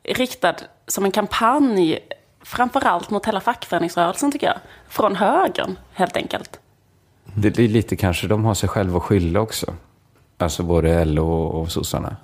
[0.05, 0.55] riktad
[0.87, 1.99] som en kampanj
[2.45, 4.59] framförallt mot hela fackföreningsrörelsen tycker jag.
[4.89, 6.61] Från högern, helt enkelt.
[7.25, 9.75] Det är lite kanske de har sig själva att skylla också.
[10.39, 12.17] Alltså både LO och sossarna.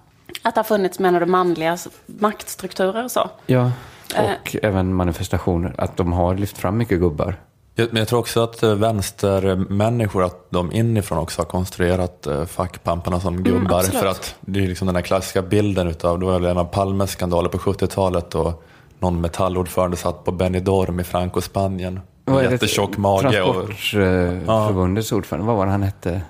[0.43, 3.31] Att det har funnits, menar du, manliga maktstrukturer och så?
[3.47, 3.73] Ja,
[4.15, 4.61] och eh.
[4.63, 5.75] även manifestationer.
[5.79, 7.37] Att de har lyft fram mycket gubbar.
[7.75, 13.21] Men jag tror också att eh, vänstermänniskor, att de inifrån också har konstruerat eh, fackpamparna
[13.21, 13.81] som mm, gubbar.
[13.81, 16.65] Mm, för att det är liksom den här klassiska bilden utav, det var en av
[16.65, 18.35] Palmes skandaler på 70-talet.
[18.35, 18.65] Och
[19.01, 22.01] någon metallordförande satt på Benidorm i Franco-Spanien.
[22.43, 23.31] Jättetjock mage.
[23.31, 26.21] Transportförbundets ordförande, vad var det han hette?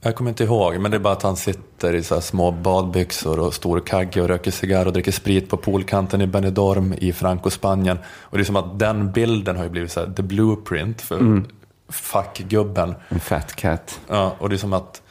[0.00, 3.38] Jag kommer inte ihåg, men det är bara att han sitter i så små badbyxor
[3.38, 7.98] och stor kagge och röker cigarr och dricker sprit på poolkanten i Benidorm i Franco-Spanien.
[8.06, 11.18] Och det är som att den bilden har ju blivit så här, the blueprint för
[11.18, 11.44] mm.
[11.88, 12.94] fackgubben.
[13.08, 14.00] En fat cat.
[14.08, 15.02] Ja, och det är som att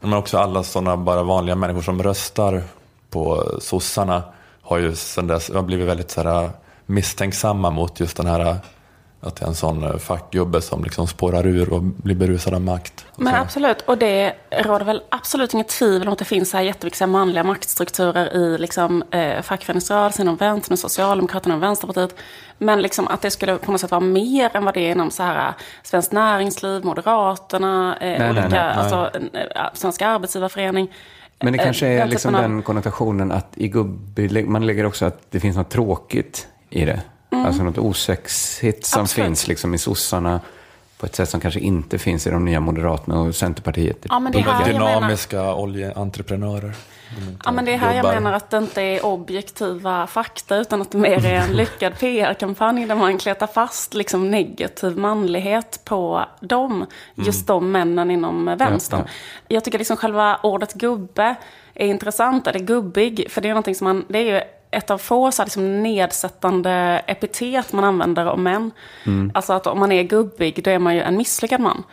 [0.00, 2.62] men också alla sådana bara vanliga människor som röstar
[3.10, 4.22] på sossarna
[4.68, 6.50] har ju sedan dess har blivit väldigt så här,
[6.86, 8.60] misstänksamma mot just den här
[9.20, 12.60] att det är en sån eh, fackgubbe som liksom spårar ur och blir berusad av
[12.60, 13.06] makt.
[13.16, 16.64] Men absolut, och det råder väl absolut inget tvivel om att det finns så här
[16.64, 22.14] jätteviktiga manliga maktstrukturer i liksom, eh, fackföreningsrörelsen, inom vänstern, Socialdemokraterna och Vänsterpartiet.
[22.58, 25.10] Men liksom att det skulle på något sätt vara mer än vad det är inom
[25.10, 25.52] så här,
[25.82, 30.92] Svenskt Näringsliv, Moderaterna, eh, nej, olika, nej, nej, alltså, eh, Svenska Arbetsgivarförening.
[31.40, 35.40] Men det kanske är liksom den konnotationen att i gubbe, man lägger också att det
[35.40, 37.02] finns något tråkigt i det.
[37.30, 37.46] Mm.
[37.46, 39.26] Alltså något osexigt som Absolut.
[39.26, 40.40] finns liksom i sossarna
[40.98, 44.06] på ett sätt som kanske inte finns i de nya Moderaterna och Centerpartiet.
[44.08, 46.74] Ja, men det de dynamiska oljeentreprenörer.
[47.44, 48.12] Ja, men det är här jobbar.
[48.12, 51.98] jag menar att det inte är objektiva fakta utan att det mer är en lyckad
[51.98, 56.86] PR-kampanj där man kletar fast liksom negativ manlighet på dem.
[57.14, 57.60] Just mm.
[57.60, 59.00] de männen inom vänstern.
[59.00, 59.10] Ja,
[59.48, 59.54] ja.
[59.54, 61.36] Jag tycker liksom själva ordet gubbe
[61.74, 64.40] är intressant, eller gubbig, för det är någonting som man, det är ju
[64.70, 68.70] ett av få så här, liksom, nedsättande epitet man använder om män.
[69.06, 69.30] Mm.
[69.34, 71.84] Alltså att om man är gubbig, då är man ju en misslyckad man.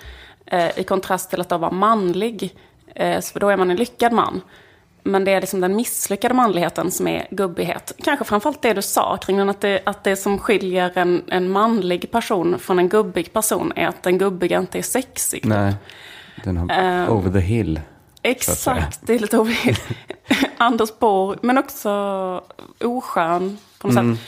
[0.46, 2.56] Eh, I kontrast till att då vara manlig,
[2.96, 4.42] eh, för då är man en lyckad man.
[5.08, 7.92] Men det är liksom den misslyckade manligheten som är gubbighet.
[8.04, 12.12] Kanske framförallt det du sa kring att det, att det som skiljer en, en manlig
[12.12, 15.46] person från en gubbig person är att den gubbiga inte är sexig.
[15.46, 15.74] Nej,
[16.44, 17.82] den har uh, over the hill.
[18.22, 19.78] Exakt, det är lite over the hill.
[20.58, 21.92] Anders Borg, men också
[22.84, 24.16] oskön på något mm.
[24.16, 24.26] sätt.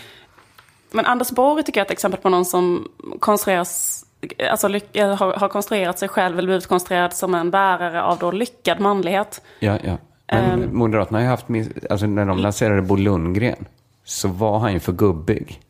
[0.91, 2.87] Men Anders Borg tycker jag är ett exempel på någon som
[3.19, 4.03] konstrueras
[4.51, 8.79] Alltså, har, har konstruerat sig själv eller blivit konstruerad som en bärare av då lyckad
[8.79, 9.41] manlighet.
[9.59, 9.97] Ja, ja.
[10.31, 11.45] Men um, Moderaterna har ju haft,
[11.89, 13.65] alltså när de lanserade Bo Lundgren
[14.03, 15.61] så var han ju för gubbig.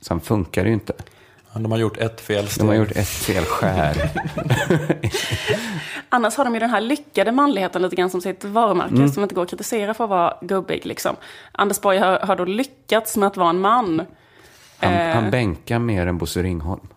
[0.00, 0.92] Så han funkar ju inte.
[1.54, 2.64] De har gjort ett fel steg.
[2.64, 3.96] De har gjort ett fel skär.
[6.08, 9.08] Annars har de ju den här lyckade manligheten lite grann som sitt varumärke mm.
[9.08, 10.86] som inte går att kritisera för att vara gubbig.
[10.86, 11.16] Liksom.
[11.52, 14.02] Anders Borg har, har då lyckats med att vara en man.
[14.78, 16.88] Han, eh, han bänkar mer än Bosse Ringholm.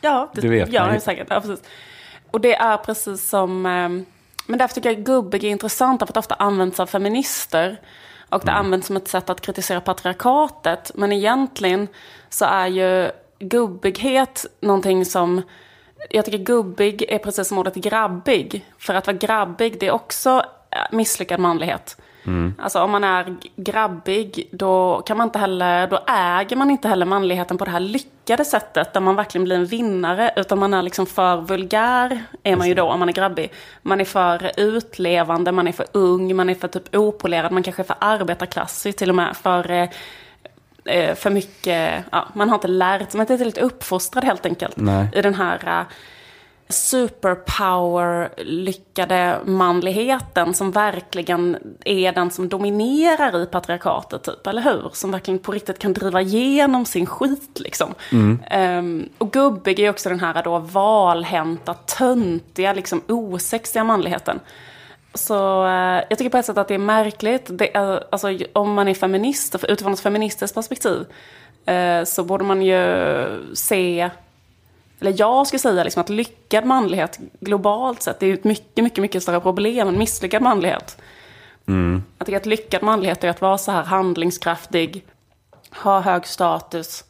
[0.00, 1.26] Ja, det du vet gör han säkert.
[1.30, 1.62] Ja, precis.
[2.30, 3.66] Och det är precis som...
[3.66, 3.88] Eh,
[4.52, 7.80] men därför tycker jag gubbig är intressant, för att det ofta används av feminister.
[8.28, 8.64] Och det mm.
[8.64, 10.90] används som ett sätt att kritisera patriarkatet.
[10.94, 11.88] Men egentligen
[12.28, 15.42] så är ju gubbighet någonting som...
[16.10, 18.66] Jag tycker gubbig är precis som ordet grabbig.
[18.78, 20.44] För att vara grabbig, det är också
[20.90, 21.96] misslyckad manlighet.
[22.24, 22.54] Mm.
[22.58, 27.06] Alltså om man är grabbig, då, kan man inte heller, då äger man inte heller
[27.06, 30.82] manligheten på det här lyckade sättet, där man verkligen blir en vinnare, utan man är
[30.82, 33.52] liksom för vulgär, är man ju då om man är grabbig.
[33.82, 37.82] Man är för utlevande, man är för ung, man är för typ opolerad, man kanske
[37.82, 39.88] är för arbetarklassig till och med, för eh,
[40.84, 44.46] eh för mycket, ja, man har inte lärt sig, man är inte tillräckligt uppfostrad helt
[44.46, 44.76] enkelt.
[44.76, 45.08] Nej.
[45.14, 45.86] I den här eh,
[46.72, 54.90] superpower-lyckade manligheten som verkligen är den som dominerar i patriarkatet, typ, eller hur?
[54.92, 57.94] Som verkligen på riktigt kan driva igenom sin skit, liksom.
[58.12, 58.38] Mm.
[58.78, 64.40] Um, och gubbig är också den här då valhänta, töntiga, liksom osexiga manligheten.
[65.14, 68.72] Så uh, jag tycker på ett sätt att det är märkligt, det är, alltså, om
[68.72, 71.04] man är feminist, utifrån ett feministiskt perspektiv,
[71.70, 74.10] uh, så borde man ju se
[75.02, 79.22] eller jag skulle säga liksom att lyckad manlighet globalt sett är ett mycket, mycket, mycket
[79.22, 80.98] större problem än misslyckad manlighet.
[81.68, 82.02] Mm.
[82.18, 85.04] Jag tycker att lyckad manlighet är att vara så här handlingskraftig,
[85.82, 87.04] ha hög status,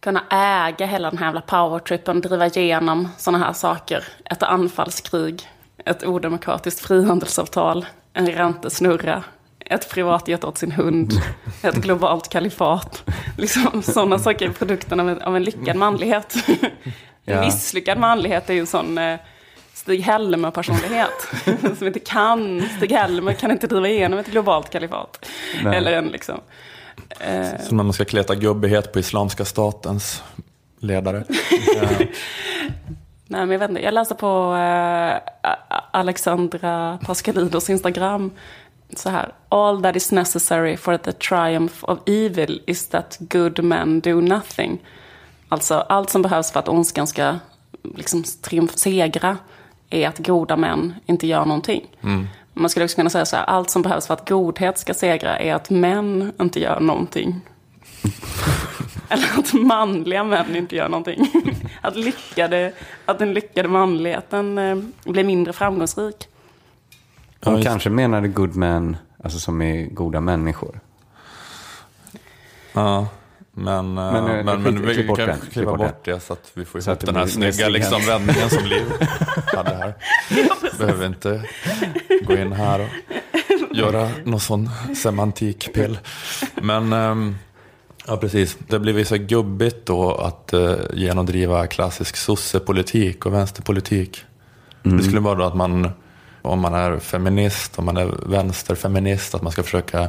[0.00, 4.04] kunna äga hela den här jävla powertrippen, driva igenom sådana här saker.
[4.24, 5.48] Ett anfallskrig,
[5.84, 9.24] ett odemokratiskt frihandelsavtal, en räntesnurra,
[9.70, 11.12] ett privatjet åt sin hund,
[11.62, 13.04] ett globalt kalifat.
[13.38, 16.34] Liksom, sådana saker är produkten av en, av en lyckad manlighet.
[17.32, 19.18] En misslyckad manlighet är ju en sån eh,
[19.74, 21.28] Stig Helmer-personlighet.
[21.78, 25.26] som inte kan, Stig Helmer kan inte driva igenom ett globalt kalifat.
[25.64, 25.76] Nej.
[25.76, 26.40] Eller en liksom.
[27.20, 30.22] Eh, som när man ska kleta gubbighet på Islamiska statens
[30.78, 31.24] ledare.
[33.26, 33.82] Nej, men jag, vet inte.
[33.82, 35.50] jag läste på eh,
[35.90, 38.30] Alexandra Pascalidos Instagram
[38.96, 39.32] så här.
[39.48, 44.78] All that is necessary for the triumph of evil is that good men do nothing.
[45.52, 47.34] Alltså allt som behövs för att ondskan ska
[47.82, 49.38] liksom triumf segra
[49.90, 51.86] är att goda män inte gör någonting.
[52.00, 52.26] Mm.
[52.52, 55.38] Man skulle också kunna säga så här, allt som behövs för att godhet ska segra
[55.38, 57.40] är att män inte gör någonting.
[59.08, 61.32] Eller att manliga män inte gör någonting.
[61.80, 62.72] att, lyckade,
[63.06, 66.28] att den lyckade manligheten eh, blir mindre framgångsrik.
[67.44, 70.80] Hon ja, kanske menade good men, alltså som är goda människor.
[72.72, 73.06] Ja.
[73.52, 76.80] Men, men, eh, men, men vi kan den, kliva bort det så att vi får
[76.88, 78.84] ihop den här snygga liksom, vändningen som Liv
[79.46, 79.94] hade här.
[80.78, 81.42] Behöver inte
[82.22, 85.98] gå in här och göra någon sån semantikpill.
[86.62, 87.36] Men um,
[88.06, 88.58] ja, precis.
[88.68, 94.24] Det blir så gubbigt då att uh, genomdriva klassisk sossepolitik och vänsterpolitik.
[94.82, 94.98] Mm.
[94.98, 95.90] Det skulle vara då att man,
[96.42, 100.08] om man är feminist, om man är vänsterfeminist, att man ska försöka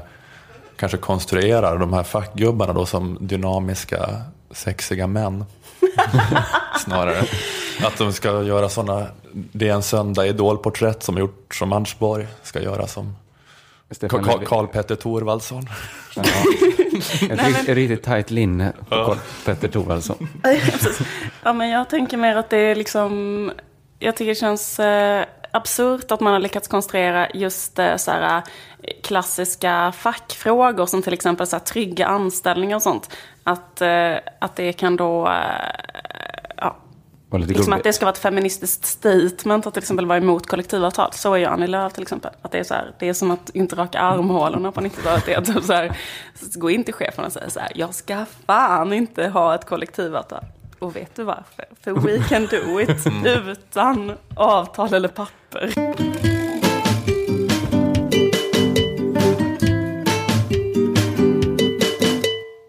[0.82, 4.22] kanske konstruerar de här fackgubbarna då som dynamiska,
[4.52, 5.46] sexiga män.
[6.86, 7.26] Snarare.
[7.84, 12.28] Att de ska göra sådana, det är en söndag idolporträtt som gjort som Anders Borg
[12.44, 13.16] ska göra som
[14.46, 15.70] Karl Petter Thorvaldsson.
[16.16, 16.24] Ja.
[17.30, 20.28] Ett riktigt tajt linne på Karl Petter Thorvaldsson.
[21.44, 23.52] ja, men jag tänker mer att det är liksom,
[24.00, 28.38] jag tycker det känns eh, absurt att man har lyckats konstruera just eh, så här,
[28.38, 33.18] eh, klassiska fackfrågor som till exempel så här, trygga anställningar och sånt.
[33.44, 35.34] Att, eh, att det kan då
[36.58, 36.78] ja,
[37.32, 41.14] liksom att det ska vara ett feministiskt statement att till exempel vara emot kollektivavtal.
[41.14, 42.32] Så är ju Annie Lööf till exempel.
[42.42, 45.26] Att det är så här, det är som att inte raka armhålorna på 90-talet.
[45.26, 45.98] Det är typ så här,
[46.56, 50.44] gå in till chefen och säga så här, jag ska fan inte ha ett kollektivavtal.
[50.82, 51.66] Och vet du varför?
[51.82, 53.48] För we can do it mm.
[53.50, 55.74] utan avtal eller papper.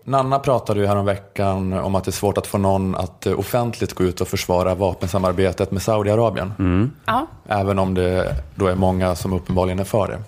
[0.04, 3.92] Nanna pratade ju häromveckan om att det är svårt att få någon att eh, offentligt
[3.92, 6.52] gå ut och försvara vapensamarbetet med Saudiarabien.
[6.58, 6.90] Mm.
[7.04, 7.26] Ja.
[7.48, 10.22] Även om det då är många som uppenbarligen är för det.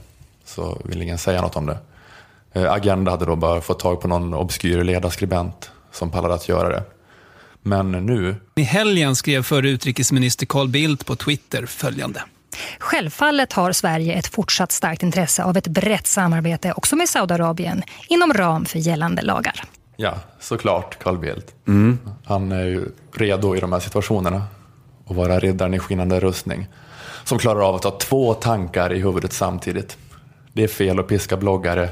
[0.45, 1.79] Så vill ingen säga något om det.
[2.53, 6.69] Eh, Agenda hade då bara fått tag på någon obskyr ledarskribent som pallade att göra
[6.69, 6.83] det.
[7.67, 8.37] Men nu...
[8.55, 12.23] I helgen skrev förre utrikesminister Carl Bildt på Twitter följande.
[12.79, 18.33] Självfallet har Sverige ett fortsatt starkt intresse av ett brett samarbete också med Saudiarabien inom
[18.33, 19.65] ram för gällande lagar.
[19.97, 21.55] Ja, såklart Carl Bildt.
[21.67, 21.99] Mm.
[22.25, 24.43] Han är ju redo i de här situationerna
[25.07, 26.69] att vara riddaren i skinnande rustning
[27.25, 29.97] som klarar av att ha två tankar i huvudet samtidigt.
[30.53, 31.89] Det är fel att piska bloggare.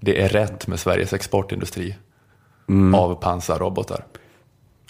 [0.00, 1.96] Det är rätt med Sveriges exportindustri
[2.68, 2.94] mm.
[2.94, 4.04] av pansarrobotar.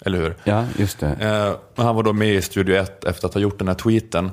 [0.05, 0.35] Eller hur?
[0.43, 1.07] Ja, just det.
[1.75, 4.31] Eh, han var då med i Studio 1 efter att ha gjort den här tweeten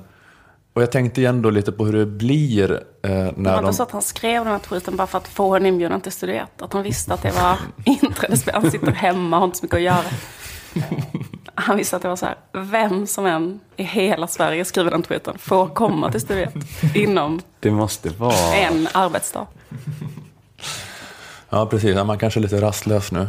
[0.76, 2.70] och jag tänkte igen då lite på hur det blir
[3.02, 3.72] eh, när det var de...
[3.72, 6.34] så att han skrev den här tweeten bara för att få en inbjudan till Studio
[6.36, 6.62] 1.
[6.62, 8.54] Att han visste att det var inträdesspel.
[8.54, 10.04] Han sitter hemma och har inte så mycket att göra.
[11.54, 15.02] Han visste att det var så här, vem som än i hela Sverige skriver den
[15.02, 18.54] tweeten får komma till Studio 1 inom det måste vara...
[18.54, 19.46] en arbetsdag.
[21.50, 21.96] Ja, precis.
[21.96, 23.28] Man kanske är lite rastlös nu.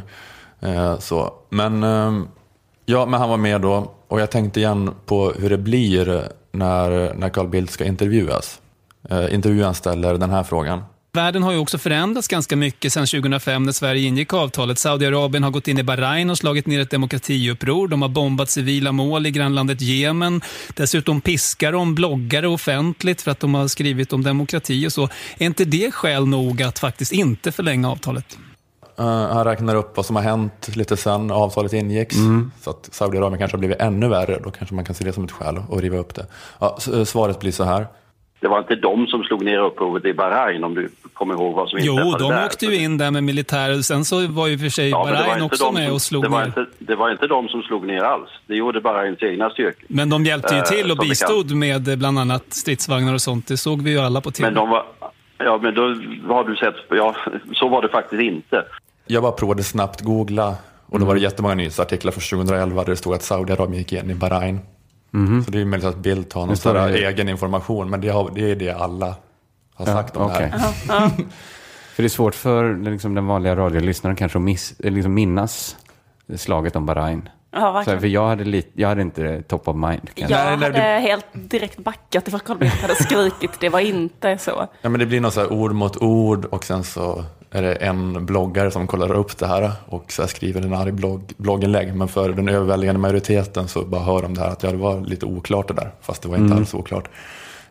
[0.62, 1.34] Eh, så.
[1.50, 2.28] Men, ehm,
[2.86, 7.14] ja, men han var med då och jag tänkte igen på hur det blir när,
[7.14, 8.62] när Carl Bildt ska intervjuas.
[9.10, 10.84] Eh, intervjuaren ställer den här frågan.
[11.14, 14.80] Världen har ju också förändrats ganska mycket sedan 2005 när Sverige ingick avtalet.
[14.80, 17.88] Saudiarabien har gått in i Bahrain och slagit ner ett demokratiuppror.
[17.88, 20.42] De har bombat civila mål i grannlandet Jemen.
[20.76, 25.10] Dessutom piskar de bloggare offentligt för att de har skrivit om demokrati och så.
[25.38, 28.38] Är inte det skäl nog att faktiskt inte förlänga avtalet?
[29.00, 32.16] Uh, han räknar upp vad som har hänt lite sen avtalet ingicks.
[32.16, 32.52] Mm.
[32.62, 34.40] Så att Saudiarabien kanske har blivit ännu värre.
[34.44, 36.26] Då kanske man kan se det som ett skäl att riva upp det.
[36.60, 37.88] Ja, eh, svaret blir så här.
[38.40, 41.70] Det var inte de som slog ner upproret i Bahrain om du kommer ihåg vad
[41.70, 42.26] som inträffade där.
[42.26, 43.82] Jo, de åkte ju in där med militär.
[43.82, 46.48] Sen så var ju för sig ja, Bahrain också med och slog det var ner.
[46.48, 48.30] Inte, det var inte de som slog ner alls.
[48.48, 49.86] Det gjorde Bahrains egna styrkor.
[49.88, 53.48] Men de hjälpte ju till och bistod med bland annat stridsvagnar och sånt.
[53.48, 54.48] Det såg vi ju alla på TV.
[54.48, 54.84] Men de var,
[55.38, 55.82] ja, men då
[56.34, 57.16] har du sett, ja,
[57.54, 58.64] så var det faktiskt inte.
[59.08, 60.56] Jag bara provade snabbt googla
[60.86, 61.30] och då var det mm.
[61.30, 64.60] jättemånga nyhetsartiklar från 2011 där det stod att Saudiarabien gick in i Bahrain.
[65.14, 65.44] Mm.
[65.44, 68.52] Så det är möjligt att Bildt har någon större egen information, men det, har, det,
[68.52, 69.16] är det alla
[69.74, 70.50] har sagt ja, om okay.
[70.50, 71.10] det här.
[71.96, 75.78] för det är svårt för liksom, den vanliga radiolyssnaren kanske att miss, liksom minnas
[76.36, 77.30] slaget om Bahrain.
[77.52, 80.10] Ja, så, för jag hade, lite, jag hade inte top of mind.
[80.16, 80.80] Jag nej, hade du...
[80.80, 83.52] helt direkt backat ifall Carl Bildt hade skrikit.
[83.60, 84.68] Det var inte så.
[84.82, 88.26] Ja, men det blir något så ord mot ord och sen så är det en
[88.26, 91.96] bloggare som kollar upp det här och så skriver en arg blogg, blogginlägg.
[91.96, 95.02] Men för den överväldigande majoriteten så bara hör de det här att ja, det var
[95.02, 95.92] lite oklart det där.
[96.02, 96.58] Fast det var inte mm.
[96.58, 97.10] alls oklart.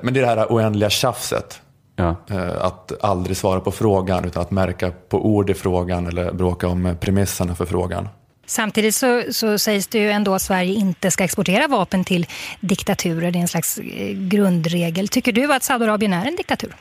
[0.01, 1.61] Men det är det här oändliga tjafset.
[1.97, 2.17] Ja.
[2.31, 6.69] Eh, att aldrig svara på frågan utan att märka på ord i frågan eller bråka
[6.69, 8.09] om premisserna för frågan.
[8.47, 12.27] Samtidigt så, så sägs det ju ändå att Sverige inte ska exportera vapen till
[12.61, 13.31] diktaturer.
[13.31, 15.09] Det är en slags eh, grundregel.
[15.09, 16.77] Tycker du att Saudiarabien är en diktatur?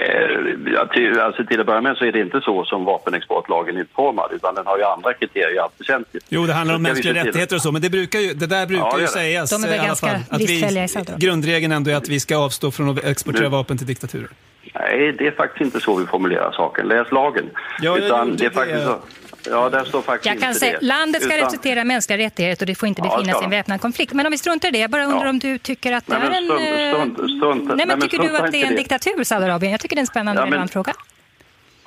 [0.00, 3.76] Eh, ja, till, alltså till att börja med så är det inte så som vapenexportlagen
[3.76, 6.24] är utformad utan den har ju andra kriterier allt väsentligt.
[6.28, 8.90] Jo, det handlar om mänskliga rättigheter och så, men det, brukar ju, det där brukar
[8.92, 10.16] ja, ju sägas De är i alla fall.
[10.30, 13.86] Att vi, grundregeln ändå är att vi ska avstå från att exportera nu, vapen till
[13.86, 14.28] diktaturer.
[14.74, 16.88] Nej, det är faktiskt inte så vi formulerar saken.
[16.88, 17.50] Läs lagen.
[17.80, 18.98] Ja, utan det, det, är faktiskt så.
[19.46, 20.86] Ja, där står faktiskt jag kan inte säga, det.
[20.86, 21.44] Landet ska Utan...
[21.44, 24.12] respektera mänskliga rättigheter och det får inte befinna ja, sig i en väpnad konflikt.
[24.12, 25.30] Men om vi struntar i det, jag bara undrar ja.
[25.30, 26.46] om du tycker att det är en...
[26.46, 27.64] Stund, stund, stund.
[27.64, 29.72] Nej, men, Nej, men tycker du att det är en diktatur, Saudiarabien?
[29.72, 30.52] Jag tycker det är en spännande ja, men...
[30.52, 30.92] relevant fråga.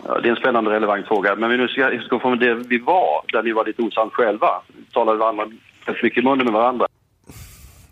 [0.08, 1.36] Ja, det är en spännande relevant fråga.
[1.36, 4.48] Men vi nu ska utgå från det vi var, där ni var lite osant själva.
[4.94, 5.46] Talade varandra
[6.04, 6.88] mycket i munnen med varandra.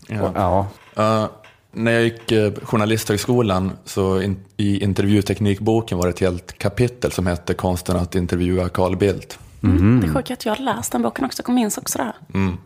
[0.08, 0.32] Ja.
[0.34, 0.66] ja.
[0.98, 1.30] Uh,
[1.72, 7.26] när jag gick uh, Journalisthögskolan så in, i intervjuteknikboken var det ett helt kapitel som
[7.26, 9.38] hette Konsten att intervjua Carl Bildt.
[9.64, 10.00] Mm.
[10.00, 12.14] Det är sjukt att jag har läst den boken också, kom minns också det här.
[12.34, 12.58] Mm.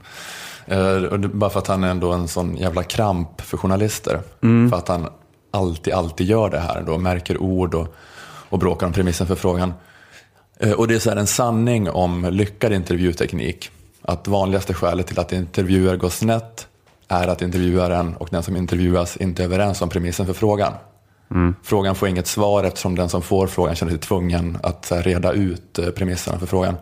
[0.73, 4.21] Uh, bara för att han är ändå en sån jävla kramp för journalister.
[4.43, 4.71] Mm.
[4.71, 5.09] För att han
[5.51, 7.95] alltid, alltid gör det här då, märker ord och,
[8.49, 9.73] och bråkar om premissen för frågan.
[10.65, 13.71] Uh, och det är så en sanning om lyckad intervjuteknik.
[14.03, 16.67] Att vanligaste skälet till att intervjuer går snett
[17.09, 20.73] är att intervjuaren och den som intervjuas inte är överens om premissen för frågan.
[21.31, 21.55] Mm.
[21.63, 25.79] Frågan får inget svar eftersom den som får frågan känner sig tvungen att reda ut
[25.79, 26.77] eh, premisserna för frågan.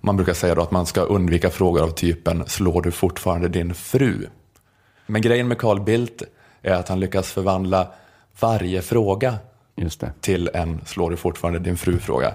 [0.00, 3.74] Man brukar säga då att man ska undvika frågor av typen “slår du fortfarande din
[3.74, 4.26] fru?”
[5.06, 6.22] Men grejen med Carl Bildt
[6.62, 7.88] är att han lyckas förvandla
[8.40, 9.34] varje fråga
[10.20, 12.34] till en “slår du fortfarande din fru?”-fråga.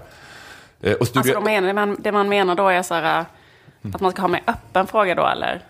[0.80, 1.30] Eh, och studio...
[1.30, 3.24] Alltså menar, det, man, det man menar då är så här,
[3.82, 3.94] mm.
[3.94, 5.64] att man ska ha med öppen fråga då eller?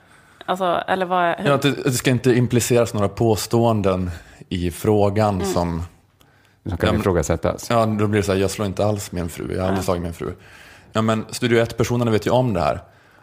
[0.44, 1.50] Alltså, eller vad, hur...
[1.50, 4.10] ja, det, det, ska inte impliceras några påståenden
[4.48, 5.52] i frågan mm.
[5.52, 5.82] som...
[6.68, 7.70] Som kan ja, ifrågasättas?
[7.70, 9.84] Ja, då blir det så här, jag slår inte alls min fru, jag har aldrig
[9.84, 10.32] slagit min fru.
[10.92, 12.80] Ja, men Studio 1-personerna vet ju om det här.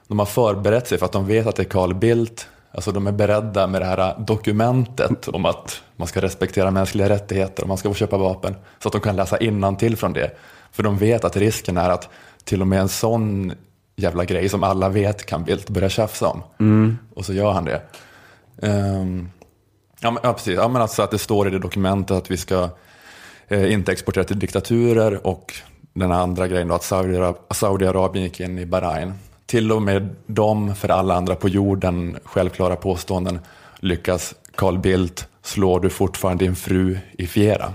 [0.08, 2.48] De har förberett sig för att de vet att det är Carl Bildt.
[2.72, 7.64] Alltså de är beredda med det här dokumentet om att man ska respektera mänskliga rättigheter
[7.64, 8.56] och man ska få köpa vapen.
[8.80, 10.38] Så att de kan läsa innantill från det.
[10.72, 12.10] För de vet att risken är att
[12.44, 13.54] till och med en sån
[13.96, 16.44] jävla grej som alla vet kan Bildt börja tjafsa om.
[16.60, 16.98] Mm.
[17.14, 17.82] Och så gör han det.
[18.58, 19.30] Um,
[20.06, 20.56] ja, men, ja, precis.
[20.56, 22.70] Ja, men alltså att det står i det dokumentet att vi ska
[23.48, 25.54] eh, inte exportera till diktaturer och
[25.94, 29.14] den andra grejen då att Saudiarabien gick in i Bahrain.
[29.46, 33.40] Till och med de, för alla andra på jorden, självklara påståenden
[33.80, 37.74] lyckas Carl Bildt slår du fortfarande din fru i fjära?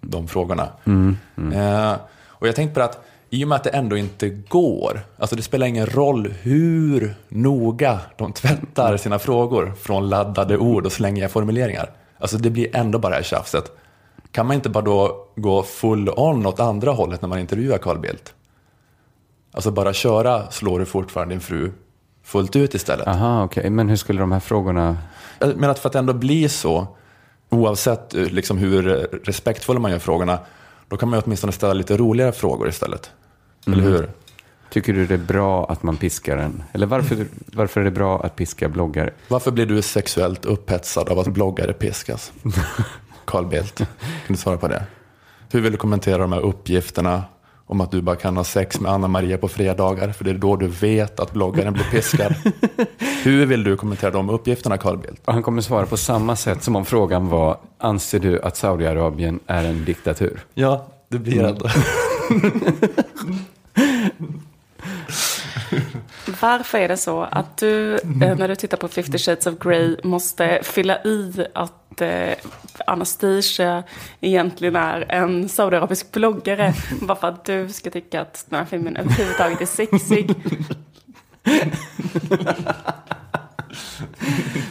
[0.00, 0.68] De frågorna.
[0.84, 1.52] Mm, mm.
[1.52, 3.05] Eh, och jag tänkte på att
[3.36, 8.00] i och med att det ändå inte går, alltså det spelar ingen roll hur noga
[8.16, 11.90] de tvättar sina frågor från laddade ord och slängiga formuleringar.
[12.18, 13.72] Alltså det blir ändå bara det här tjafset.
[14.32, 17.98] Kan man inte bara då gå full on åt andra hållet när man intervjuar Carl
[17.98, 18.34] Bildt?
[19.52, 21.72] Alltså bara köra slår du fortfarande din fru
[22.22, 23.08] fullt ut istället.
[23.08, 23.60] Aha, okej.
[23.60, 23.70] Okay.
[23.70, 24.96] Men hur skulle de här frågorna...
[25.40, 26.86] Men att för att ändå bli så,
[27.50, 28.82] oavsett eh, liksom hur
[29.24, 30.38] respektfulla man gör frågorna,
[30.88, 33.10] då kan man ju åtminstone ställa lite roligare frågor istället.
[33.66, 33.78] Mm.
[33.78, 34.10] Eller hur?
[34.70, 36.62] Tycker du det är bra att man piskar en?
[36.72, 39.10] Eller varför, varför är det bra att piska bloggare?
[39.28, 42.32] Varför blir du sexuellt upphetsad av att bloggare piskas?
[43.24, 43.86] Carl Bildt, kan
[44.28, 44.84] du svara på det?
[45.50, 47.22] Hur vill du kommentera de här uppgifterna
[47.66, 50.34] om att du bara kan ha sex med Anna Maria på fredagar, för det är
[50.34, 52.34] då du vet att bloggaren blir piskad.
[53.22, 55.22] Hur vill du kommentera de uppgifterna, Carl Bildt?
[55.24, 59.64] han kommer svara på samma sätt som om frågan var, anser du att Saudiarabien är
[59.64, 60.40] en diktatur?
[60.54, 61.56] Ja, det blir mm.
[66.40, 69.96] Varför är det så att du, eh, när du tittar på 50 shades of Grey,
[70.04, 72.32] måste fylla i att eh,
[72.86, 73.82] Anastasia
[74.20, 76.74] egentligen är en saudiarabisk bloggare?
[77.00, 80.34] Bara för att du ska tycka att den här filmen överhuvudtaget är sexig.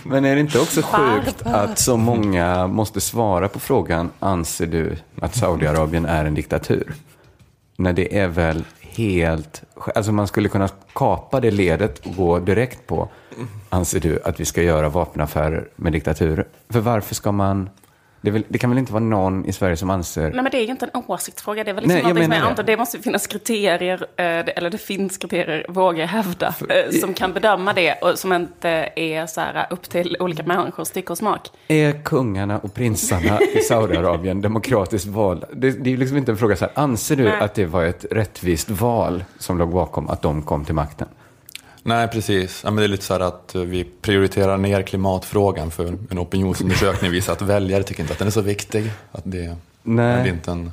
[0.03, 4.97] Men är det inte också sjukt att så många måste svara på frågan, anser du
[5.21, 6.93] att Saudiarabien är en diktatur?
[7.77, 8.63] När det är väl
[8.97, 9.63] helt...
[9.95, 13.09] Alltså man skulle kunna kapa det ledet och gå direkt på,
[13.69, 16.47] anser du att vi ska göra vapenaffärer med diktaturer?
[16.69, 17.69] För varför ska man
[18.25, 20.21] det, väl, det, kan väl inte vara någon i Sverige som anser...
[20.21, 21.63] Nej, men det är ju inte en åsiktsfråga.
[21.63, 22.63] Det är väl liksom Nej, jag som jag det.
[22.63, 27.13] det måste finnas kriterier, eh, eller det finns kriterier, vågar jag hävda, För, eh, som
[27.13, 31.17] kan bedöma det och som inte är så här upp till olika människors tycke och
[31.17, 31.49] smak.
[31.67, 35.45] Är kungarna och prinsarna i Saudiarabien demokratiskt val?
[35.53, 37.39] Det, det är liksom inte en fråga så här, anser du Nej.
[37.39, 41.07] att det var ett rättvist val som låg bakom att de kom till makten?
[41.87, 42.61] Nej, precis.
[42.63, 47.11] Ja, men det är lite så här att vi prioriterar ner klimatfrågan för en opinionsundersökning
[47.11, 48.91] visar att väljare tycker inte att den är så viktig.
[49.11, 50.21] Att det Nej.
[50.21, 50.71] är inte en,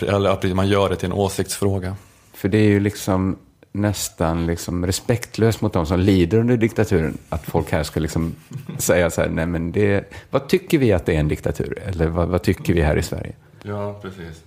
[0.00, 1.96] eller att man gör det till en åsiktsfråga.
[2.34, 3.36] För det är ju liksom
[3.72, 7.18] nästan liksom respektlöst mot de som lider under diktaturen.
[7.28, 8.34] Att folk här ska liksom
[8.78, 11.78] säga så här, nej men det, vad tycker vi att det är en diktatur?
[11.86, 13.32] Eller vad, vad tycker vi här i Sverige?
[13.62, 14.42] Ja, precis.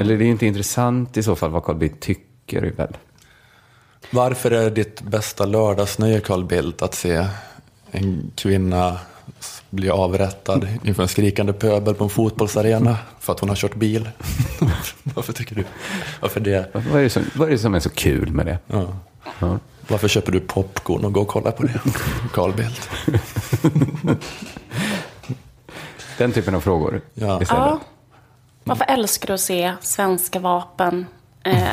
[0.00, 2.96] Eller det är ju inte intressant i så fall vad Carl Bildt tycker väl?
[4.10, 7.26] Varför är ditt bästa lördagsnöje, Carl Bildt, att se
[7.90, 8.98] en kvinna
[9.70, 14.10] bli avrättad inför en skrikande pöbel på en fotbollsarena för att hon har kört bil?
[15.02, 15.64] Varför tycker du?
[16.20, 16.70] Varför det?
[16.72, 18.58] Vad är det som, vad är, det som är så kul med det?
[18.66, 18.96] Ja.
[19.38, 19.58] Ja.
[19.88, 21.80] Varför köper du popcorn och går och kollar på det,
[22.32, 22.90] Carl Bildt?
[26.18, 27.40] Den typen av frågor ja.
[27.48, 27.80] Ja.
[28.64, 31.06] Varför älskar du att se svenska vapen
[31.42, 31.68] eh,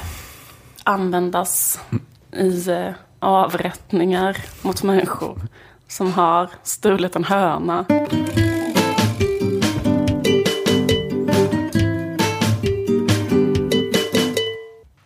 [0.84, 1.79] användas
[2.36, 5.41] i eh, avrättningar mot människor
[5.88, 7.86] som har stulit en höna.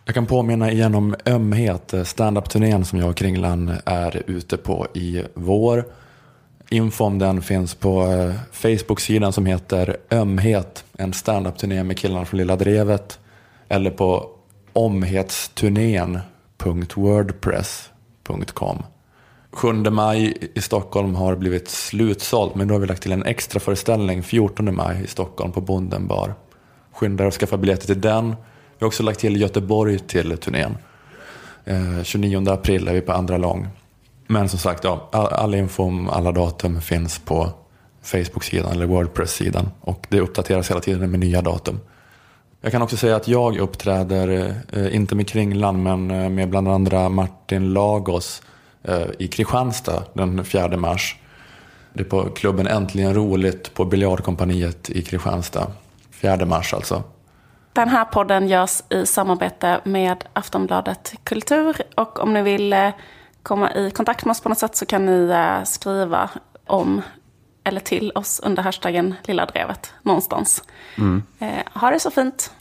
[0.04, 5.22] Jag kan påminna igen om Ömhet, standup-turnén som jag och Kringlan är ute på i
[5.34, 5.84] vår.
[6.70, 12.38] Info om den finns på eh, Facebook-sidan som heter Ömhet, en standup-turné med killarna från
[12.38, 13.18] Lilla Drevet.
[13.68, 14.26] Eller på
[14.72, 16.18] omhetsturnén
[16.64, 18.82] www.wordpress.com
[19.50, 23.60] 7 maj i Stockholm har blivit slutsåld men då har vi lagt till en extra
[23.60, 26.34] föreställning 14 maj i Stockholm på Bonden bar.
[26.92, 28.28] Skynda dig att skaffa biljetter till den.
[28.28, 28.34] Vi
[28.78, 30.76] har också lagt till Göteborg till turnén.
[31.64, 33.68] Eh, 29 april är vi på andra lång.
[34.26, 37.50] Men som sagt, ja, all info om alla datum finns på
[38.02, 39.70] Facebook-sidan eller Wordpress-sidan.
[39.80, 41.80] Och det uppdateras hela tiden med nya datum.
[42.60, 46.68] Jag kan också säga att jag uppträder, eh, inte med Kringlan, men eh, med bland
[46.68, 48.42] andra Martin Lagos
[48.82, 51.16] eh, i Kristianstad den 4 mars.
[51.92, 55.66] Det är på klubben Äntligen Roligt på Biljardkompaniet i Kristianstad.
[56.10, 57.02] 4 mars alltså.
[57.72, 61.76] Den här podden görs i samarbete med Aftonbladet Kultur.
[61.94, 62.90] Och om ni vill eh,
[63.42, 66.30] komma i kontakt med oss på något sätt så kan ni eh, skriva
[66.66, 67.02] om
[67.68, 70.62] eller till oss under hashtaggen Lilla Drevet någonstans.
[70.98, 71.22] Mm.
[71.72, 72.52] ha det så fint!